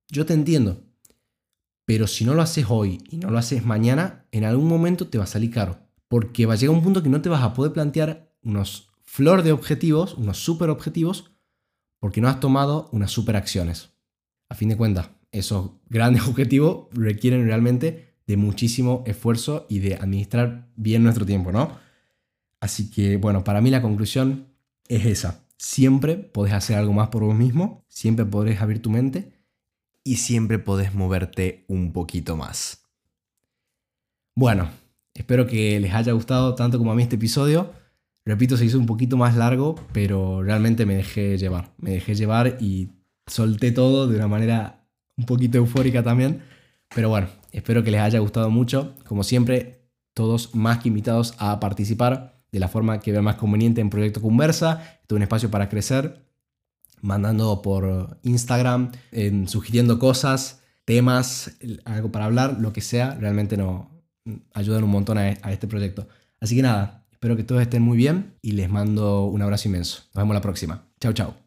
yo 0.10 0.26
te 0.26 0.34
entiendo. 0.34 0.84
Pero 1.86 2.08
si 2.08 2.26
no 2.26 2.34
lo 2.34 2.42
haces 2.42 2.66
hoy 2.68 3.04
y 3.10 3.18
no 3.18 3.30
lo 3.30 3.38
haces 3.38 3.64
mañana, 3.64 4.26
en 4.32 4.44
algún 4.44 4.68
momento 4.68 5.08
te 5.08 5.20
va 5.20 5.26
a 5.26 5.28
salir 5.28 5.52
caro. 5.52 5.80
Porque 6.08 6.46
va 6.46 6.54
a 6.54 6.58
llegar 6.58 6.76
un 6.76 6.84
punto 6.84 7.04
que 7.04 7.10
no 7.10 7.22
te 7.22 7.30
vas 7.30 7.44
a 7.44 7.54
poder 7.54 7.74
plantear 7.74 8.34
unos 8.44 8.90
flor 9.04 9.44
de 9.44 9.52
objetivos, 9.52 10.16
unos 10.16 10.38
super 10.38 10.70
objetivos, 10.70 11.32
porque 12.00 12.22
no 12.22 12.28
has 12.28 12.40
tomado 12.40 12.90
unas 12.92 13.12
super 13.12 13.36
acciones. 13.36 13.92
A 14.50 14.56
fin 14.56 14.70
de 14.70 14.78
cuentas, 14.78 15.10
esos 15.38 15.72
grandes 15.90 16.24
objetivos 16.28 16.88
requieren 16.92 17.46
realmente 17.46 18.16
de 18.28 18.38
muchísimo 18.38 19.04
esfuerzo 19.06 19.66
y 19.70 19.80
de 19.80 19.96
administrar 19.96 20.68
bien 20.76 21.04
nuestro 21.04 21.26
tiempo, 21.26 21.52
¿no? 21.52 21.78
Así 22.60 22.90
que 22.90 23.18
bueno, 23.18 23.44
para 23.44 23.62
mí 23.62 23.70
la 23.70 23.82
conclusión 23.82 24.48
es 24.88 25.06
esa. 25.06 25.46
Siempre 25.58 26.16
podés 26.16 26.54
hacer 26.54 26.78
algo 26.78 26.94
más 26.94 27.10
por 27.10 27.24
vos 27.24 27.36
mismo, 27.36 27.86
siempre 27.88 28.26
podés 28.26 28.62
abrir 28.62 28.82
tu 28.82 28.90
mente 28.90 29.34
y 30.04 30.18
siempre 30.18 30.60
podés 30.60 30.94
moverte 30.94 31.66
un 31.68 31.94
poquito 31.94 32.36
más. 32.36 32.84
Bueno, 34.36 34.70
espero 35.14 35.48
que 35.48 35.80
les 35.80 35.94
haya 35.94 36.12
gustado 36.12 36.56
tanto 36.56 36.78
como 36.78 36.92
a 36.92 36.96
mí 36.96 37.04
este 37.04 37.16
episodio. 37.16 37.74
Repito, 38.26 38.58
se 38.58 38.66
hizo 38.66 38.80
un 38.80 38.86
poquito 38.86 39.18
más 39.18 39.36
largo, 39.36 39.76
pero 39.94 40.44
realmente 40.44 40.86
me 40.86 40.96
dejé 40.96 41.38
llevar. 41.38 41.74
Me 41.78 41.92
dejé 41.92 42.16
llevar 42.16 42.58
y 42.60 42.90
solté 43.28 43.72
todo 43.72 44.08
de 44.08 44.18
una 44.18 44.28
manera 44.28 44.85
un 45.18 45.26
poquito 45.26 45.58
eufórica 45.58 46.04
también. 46.04 46.42
Pero 46.94 47.10
bueno, 47.10 47.28
espero 47.52 47.84
que 47.84 47.92
les 47.92 48.02
haya 48.02 48.20
gustado 48.20 48.50
mucho. 48.50 48.96
Como 49.08 49.24
siempre, 49.24 49.86
todos 50.14 50.56
más 50.56 50.80
que 50.80 50.90
invitados 50.90 51.36
a 51.38 51.60
participar 51.60 52.36
de 52.52 52.60
la 52.60 52.68
forma 52.68 53.00
que 53.00 53.12
vea 53.12 53.22
más 53.22 53.36
conveniente 53.36 53.82
en 53.82 53.90
Proyecto 53.90 54.22
Conversa. 54.22 54.98
Esto 55.02 55.16
es 55.16 55.18
un 55.18 55.24
espacio 55.24 55.52
para 55.52 55.68
crecer, 55.68 56.26
mandando 57.02 57.62
por 57.62 58.18
Instagram, 58.24 58.92
sugiriendo 59.48 60.00
cosas, 60.00 60.62
temas, 60.86 61.58
algo 61.84 62.12
para 62.12 62.26
hablar, 62.26 62.58
lo 62.60 62.72
que 62.72 62.82
sea, 62.82 63.16
realmente 63.16 63.58
nos 63.58 63.88
ayudan 64.54 64.86
un 64.86 64.92
montón 64.92 65.18
a, 65.18 65.36
a 65.42 65.52
este 65.52 65.68
proyecto. 65.68 66.08
Así 66.40 66.56
que 66.56 66.62
nada, 66.62 67.06
espero 67.12 67.36
que 67.36 67.44
todos 67.44 67.62
estén 67.62 67.82
muy 67.82 67.98
bien 67.98 68.36
y 68.42 68.54
les 68.54 68.70
mando 68.70 69.26
un 69.26 69.42
abrazo 69.42 69.68
inmenso. 69.68 70.04
Nos 70.14 70.24
vemos 70.24 70.34
la 70.34 70.42
próxima. 70.42 70.86
Chao, 71.00 71.14
chao. 71.14 71.45